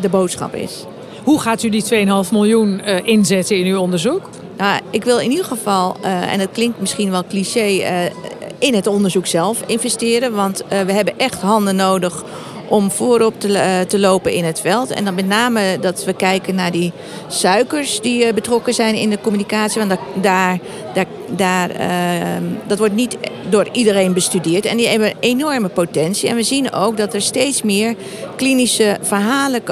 de 0.00 0.08
boodschap 0.08 0.54
is. 0.54 0.84
Hoe 1.24 1.40
gaat 1.40 1.62
u 1.62 1.68
die 1.68 1.84
2,5 1.84 2.30
miljoen 2.30 2.80
inzetten 3.04 3.58
in 3.58 3.66
uw 3.66 3.78
onderzoek? 3.78 4.30
Nou, 4.60 4.80
ik 4.90 5.04
wil 5.04 5.18
in 5.18 5.30
ieder 5.30 5.44
geval, 5.44 5.96
uh, 6.04 6.32
en 6.32 6.38
dat 6.38 6.50
klinkt 6.52 6.80
misschien 6.80 7.10
wel 7.10 7.24
cliché, 7.28 7.66
uh, 7.66 8.04
in 8.58 8.74
het 8.74 8.86
onderzoek 8.86 9.26
zelf 9.26 9.62
investeren. 9.66 10.34
Want 10.34 10.64
we 10.68 10.92
hebben 10.92 11.18
echt 11.18 11.40
handen 11.40 11.76
nodig 11.76 12.24
om 12.68 12.90
voorop 12.90 13.40
te, 13.40 13.84
te, 13.88 13.98
lopen 13.98 14.32
in 14.32 14.44
het 14.44 14.60
veld. 14.60 14.90
En 14.90 15.04
dan 15.04 15.14
met 15.14 15.26
name 15.26 15.78
dat 15.80 16.04
we 16.04 16.12
kijken 16.12 16.54
naar 16.54 16.70
die 16.70 16.92
suikers 17.28 18.00
die 18.00 18.32
betrokken 18.32 18.74
zijn 18.74 18.94
in 18.94 19.10
de 19.10 19.20
communicatie. 19.20 19.78
Want 19.78 19.90
daar, 19.90 20.00
daar, 20.22 20.58
daar, 20.94 21.06
daar 21.36 21.70
uh, 21.70 22.46
dat 22.66 22.78
wordt 22.78 22.94
niet 22.94 23.16
door 23.48 23.68
iedereen 23.72 24.12
bestudeerd. 24.12 24.64
En 24.64 24.76
die 24.76 24.88
hebben 24.88 25.12
enorme 25.20 25.68
potentie. 25.68 26.28
En 26.28 26.36
we 26.36 26.42
zien 26.42 26.72
ook 26.72 26.96
dat 26.96 27.14
er 27.14 27.22
steeds 27.22 27.62
meer 27.62 27.94
klinische 28.36 28.98
verhalen, 29.02 29.62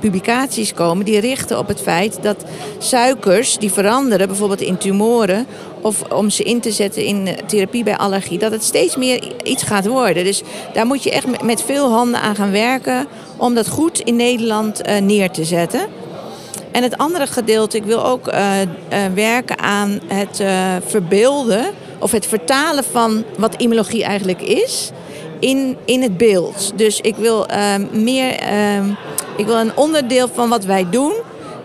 publicaties 0.00 0.74
komen... 0.74 1.04
die 1.04 1.20
richten 1.20 1.58
op 1.58 1.68
het 1.68 1.80
feit 1.80 2.18
dat 2.22 2.44
suikers 2.78 3.58
die 3.58 3.72
veranderen, 3.72 4.26
bijvoorbeeld 4.26 4.60
in 4.60 4.76
tumoren 4.76 5.46
of 5.80 6.02
om 6.12 6.30
ze 6.30 6.42
in 6.42 6.60
te 6.60 6.72
zetten 6.72 7.04
in 7.04 7.28
therapie 7.46 7.84
bij 7.84 7.96
allergie, 7.96 8.38
dat 8.38 8.52
het 8.52 8.64
steeds 8.64 8.96
meer 8.96 9.32
iets 9.42 9.62
gaat 9.62 9.86
worden. 9.86 10.24
Dus 10.24 10.42
daar 10.72 10.86
moet 10.86 11.02
je 11.02 11.10
echt 11.10 11.42
met 11.42 11.62
veel 11.62 11.90
handen 11.90 12.20
aan 12.20 12.34
gaan 12.34 12.50
werken 12.50 13.06
om 13.36 13.54
dat 13.54 13.68
goed 13.68 13.98
in 13.98 14.16
Nederland 14.16 14.88
uh, 14.88 14.98
neer 14.98 15.30
te 15.30 15.44
zetten. 15.44 15.80
En 16.70 16.82
het 16.82 16.98
andere 16.98 17.26
gedeelte, 17.26 17.76
ik 17.76 17.84
wil 17.84 18.04
ook 18.04 18.32
werken 19.14 19.58
aan 19.58 20.00
het 20.06 20.42
verbeelden 20.86 21.64
of 21.98 22.12
het 22.12 22.26
vertalen 22.26 22.84
van 22.84 23.24
wat 23.38 23.56
immunologie 23.56 24.04
eigenlijk 24.04 24.42
is 24.42 24.90
in, 25.40 25.76
in 25.84 26.02
het 26.02 26.16
beeld. 26.16 26.72
Dus 26.74 27.00
ik 27.00 27.16
wil 27.16 27.46
meer, 27.92 28.34
ik 29.36 29.46
wil 29.46 29.56
een 29.56 29.76
onderdeel 29.76 30.28
van 30.34 30.48
wat 30.48 30.64
wij 30.64 30.86
doen 30.90 31.12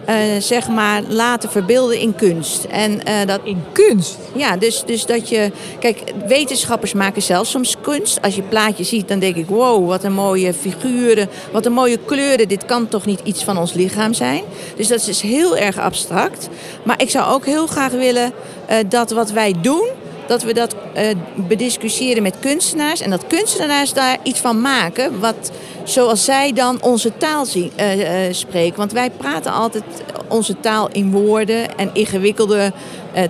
uh, 0.10 0.16
zeg 0.40 0.68
maar 0.68 1.02
laten 1.08 1.50
verbeelden 1.50 2.00
in 2.00 2.16
kunst. 2.16 2.64
En, 2.64 2.92
uh, 2.92 3.26
dat, 3.26 3.40
in 3.44 3.64
kunst? 3.72 4.18
Ja, 4.34 4.58
dus, 4.58 4.84
dus 4.86 5.06
dat 5.06 5.30
je... 5.30 5.52
Kijk, 5.80 6.14
wetenschappers 6.28 6.94
maken 6.94 7.22
zelf 7.22 7.48
soms 7.48 7.76
kunst. 7.82 8.22
Als 8.22 8.36
je 8.36 8.42
plaatjes 8.42 8.90
ziet, 8.90 9.08
dan 9.08 9.20
denk 9.20 9.36
ik... 9.36 9.48
wow, 9.48 9.88
wat 9.88 10.04
een 10.04 10.14
mooie 10.14 10.54
figuren, 10.54 11.30
wat 11.52 11.66
een 11.66 11.74
mooie 11.74 12.00
kleuren. 12.06 12.48
Dit 12.48 12.66
kan 12.66 12.88
toch 12.88 13.06
niet 13.06 13.20
iets 13.24 13.44
van 13.44 13.58
ons 13.58 13.74
lichaam 13.74 14.14
zijn? 14.14 14.44
Dus 14.76 14.88
dat 14.88 15.00
is 15.00 15.06
dus 15.06 15.22
heel 15.22 15.58
erg 15.58 15.78
abstract. 15.78 16.50
Maar 16.84 17.02
ik 17.02 17.10
zou 17.10 17.34
ook 17.34 17.46
heel 17.46 17.68
graag 17.68 17.92
willen 17.92 18.32
uh, 18.70 18.78
dat 18.90 19.12
wat 19.12 19.32
wij 19.32 19.54
doen 19.62 19.88
dat 20.28 20.44
we 20.44 20.54
dat 20.54 20.76
uh, 20.76 21.02
bediscussiëren 21.36 22.24
met 22.24 22.40
kunstenaars. 22.40 23.02
En 23.02 23.10
dat 23.10 23.28
kunstenaars 23.28 23.94
daar 23.94 24.18
iets 24.24 24.40
van 24.40 24.62
maken. 24.62 25.20
Wat, 25.20 25.52
zoals 25.84 26.26
zij 26.26 26.54
dan 26.54 26.82
onze 26.82 27.18
taal 27.18 27.46
zien, 27.46 27.72
uh, 27.80 28.28
uh, 28.28 28.34
spreken. 28.34 28.78
Want 28.78 28.92
wij 28.92 29.10
praten 29.10 29.52
altijd 29.52 29.84
onze 30.28 30.60
taal 30.60 30.90
in 30.92 31.12
woorden 31.12 31.78
en 31.78 31.90
ingewikkelde 31.94 32.72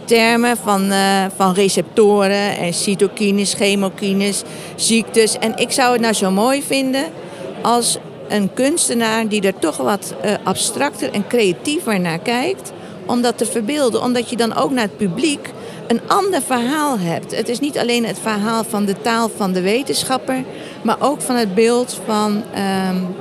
termen 0.06 0.58
van, 0.58 0.92
van 1.36 1.54
receptoren 1.54 2.58
en 2.58 2.74
cytokines, 2.74 3.54
chemokines, 3.54 4.44
ziektes. 4.76 5.40
En 5.40 5.58
ik 5.58 5.72
zou 5.72 5.92
het 5.92 6.02
nou 6.02 6.14
zo 6.14 6.32
mooi 6.32 6.64
vinden 6.64 7.06
als 7.62 7.98
een 8.28 8.54
kunstenaar 8.54 9.28
die 9.28 9.42
er 9.42 9.60
toch 9.60 9.78
wat 9.78 10.14
abstracter 10.44 11.12
en 11.12 11.28
creatiever 11.28 12.00
naar 12.00 12.20
kijkt. 12.20 12.72
Om 13.06 13.22
dat 13.22 13.38
te 13.38 13.46
verbeelden. 13.46 14.02
Omdat 14.02 14.30
je 14.30 14.36
dan 14.36 14.56
ook 14.56 14.72
naar 14.72 14.84
het 14.84 14.98
publiek 14.98 15.50
een 15.88 16.02
ander 16.08 16.42
verhaal 16.42 17.00
hebt. 17.00 17.36
Het 17.36 17.50
is 17.50 17.60
niet 17.60 17.78
alleen 17.78 18.06
het 18.06 18.20
verhaal 18.20 18.64
van 18.64 18.86
de 18.86 19.02
taal 19.02 19.30
van 19.36 19.54
de 19.54 19.62
wetenschapper, 19.62 20.44
maar 20.82 20.98
ook 21.00 21.22
van 21.22 21.36
het 21.36 21.56
beeld 21.56 22.00
van, 22.06 22.44
um, 22.90 23.16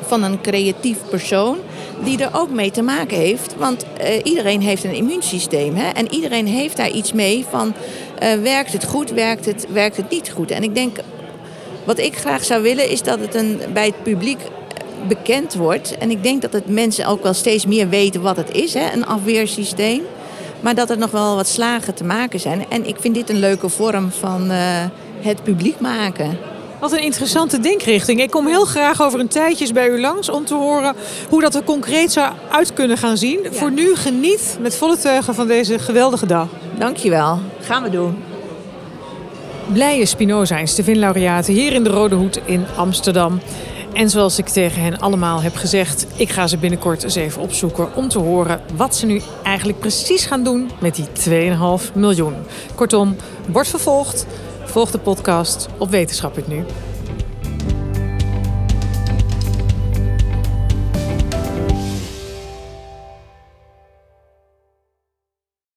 van 0.00 0.22
een 0.22 0.40
creatief 0.40 0.98
persoon 1.10 1.58
die 2.04 2.22
er 2.22 2.30
ook 2.32 2.50
mee 2.50 2.70
te 2.70 2.82
maken 2.82 3.16
heeft. 3.16 3.54
Want 3.56 3.84
uh, 4.00 4.06
iedereen 4.22 4.60
heeft 4.60 4.84
een 4.84 4.94
immuunsysteem 4.94 5.76
hè? 5.76 5.88
en 5.88 6.12
iedereen 6.12 6.46
heeft 6.46 6.76
daar 6.76 6.90
iets 6.90 7.12
mee 7.12 7.44
van 7.50 7.74
uh, 8.22 8.32
werkt 8.32 8.72
het 8.72 8.84
goed, 8.84 9.10
werkt 9.10 9.46
het, 9.46 9.66
werkt 9.72 9.96
het 9.96 10.10
niet 10.10 10.30
goed. 10.30 10.50
En 10.50 10.62
ik 10.62 10.74
denk, 10.74 10.96
wat 11.84 11.98
ik 11.98 12.16
graag 12.16 12.44
zou 12.44 12.62
willen 12.62 12.88
is 12.88 13.02
dat 13.02 13.20
het 13.20 13.34
een, 13.34 13.60
bij 13.72 13.86
het 13.86 14.02
publiek 14.02 14.40
bekend 15.08 15.54
wordt. 15.54 15.98
En 15.98 16.10
ik 16.10 16.22
denk 16.22 16.42
dat 16.42 16.52
het 16.52 16.68
mensen 16.68 17.06
ook 17.06 17.22
wel 17.22 17.34
steeds 17.34 17.66
meer 17.66 17.88
weten 17.88 18.20
wat 18.20 18.36
het 18.36 18.52
is, 18.52 18.74
hè? 18.74 18.92
een 18.92 19.06
afweersysteem. 19.06 20.02
Maar 20.60 20.74
dat 20.74 20.90
er 20.90 20.98
nog 20.98 21.10
wel 21.10 21.34
wat 21.36 21.48
slagen 21.48 21.94
te 21.94 22.04
maken 22.04 22.40
zijn. 22.40 22.66
En 22.68 22.86
ik 22.86 22.96
vind 23.00 23.14
dit 23.14 23.30
een 23.30 23.38
leuke 23.38 23.68
vorm 23.68 24.10
van 24.10 24.50
uh, 24.50 24.56
het 25.20 25.42
publiek 25.42 25.80
maken. 25.80 26.38
Wat 26.80 26.92
een 26.92 27.02
interessante 27.02 27.60
denkrichting. 27.60 28.20
Ik 28.20 28.30
kom 28.30 28.46
heel 28.46 28.64
graag 28.64 29.02
over 29.02 29.20
een 29.20 29.28
tijdje 29.28 29.72
bij 29.72 29.88
u 29.88 30.00
langs 30.00 30.28
om 30.30 30.44
te 30.44 30.54
horen 30.54 30.94
hoe 31.28 31.40
dat 31.40 31.54
er 31.54 31.62
concreet 31.62 32.12
zou 32.12 32.32
uit 32.50 32.72
kunnen 32.72 32.98
gaan 32.98 33.16
zien. 33.16 33.38
Ja. 33.42 33.52
Voor 33.52 33.70
nu 33.70 33.94
geniet 33.96 34.58
met 34.60 34.76
volle 34.76 34.98
teugen 34.98 35.34
van 35.34 35.46
deze 35.46 35.78
geweldige 35.78 36.26
dag. 36.26 36.48
Dankjewel. 36.78 37.38
Gaan 37.60 37.82
we 37.82 37.90
doen. 37.90 38.22
Blije 39.72 40.06
Spinoza 40.06 40.66
Stefin 40.66 40.98
laureaten 40.98 41.54
hier 41.54 41.72
in 41.72 41.84
de 41.84 41.90
Rode 41.90 42.14
Hoed 42.14 42.40
in 42.44 42.64
Amsterdam. 42.76 43.40
En 43.92 44.10
zoals 44.10 44.38
ik 44.38 44.48
tegen 44.48 44.82
hen 44.82 44.98
allemaal 44.98 45.42
heb 45.42 45.56
gezegd, 45.56 46.06
ik 46.16 46.30
ga 46.30 46.46
ze 46.46 46.58
binnenkort 46.58 47.02
eens 47.02 47.14
even 47.14 47.42
opzoeken 47.42 47.94
om 47.94 48.08
te 48.08 48.18
horen 48.18 48.60
wat 48.76 48.96
ze 48.96 49.06
nu 49.06 49.20
eigenlijk 49.42 49.78
precies 49.78 50.24
gaan 50.24 50.44
doen 50.44 50.70
met 50.80 50.94
die 50.94 51.06
2,5 51.88 51.92
miljoen. 51.94 52.34
Kortom, 52.74 53.16
wordt 53.48 53.68
vervolgd. 53.68 54.26
Volg 54.64 54.90
de 54.90 54.98
podcast 54.98 55.68
op 55.78 55.90
Wetenschap 55.90 56.46
Nu. 56.46 56.64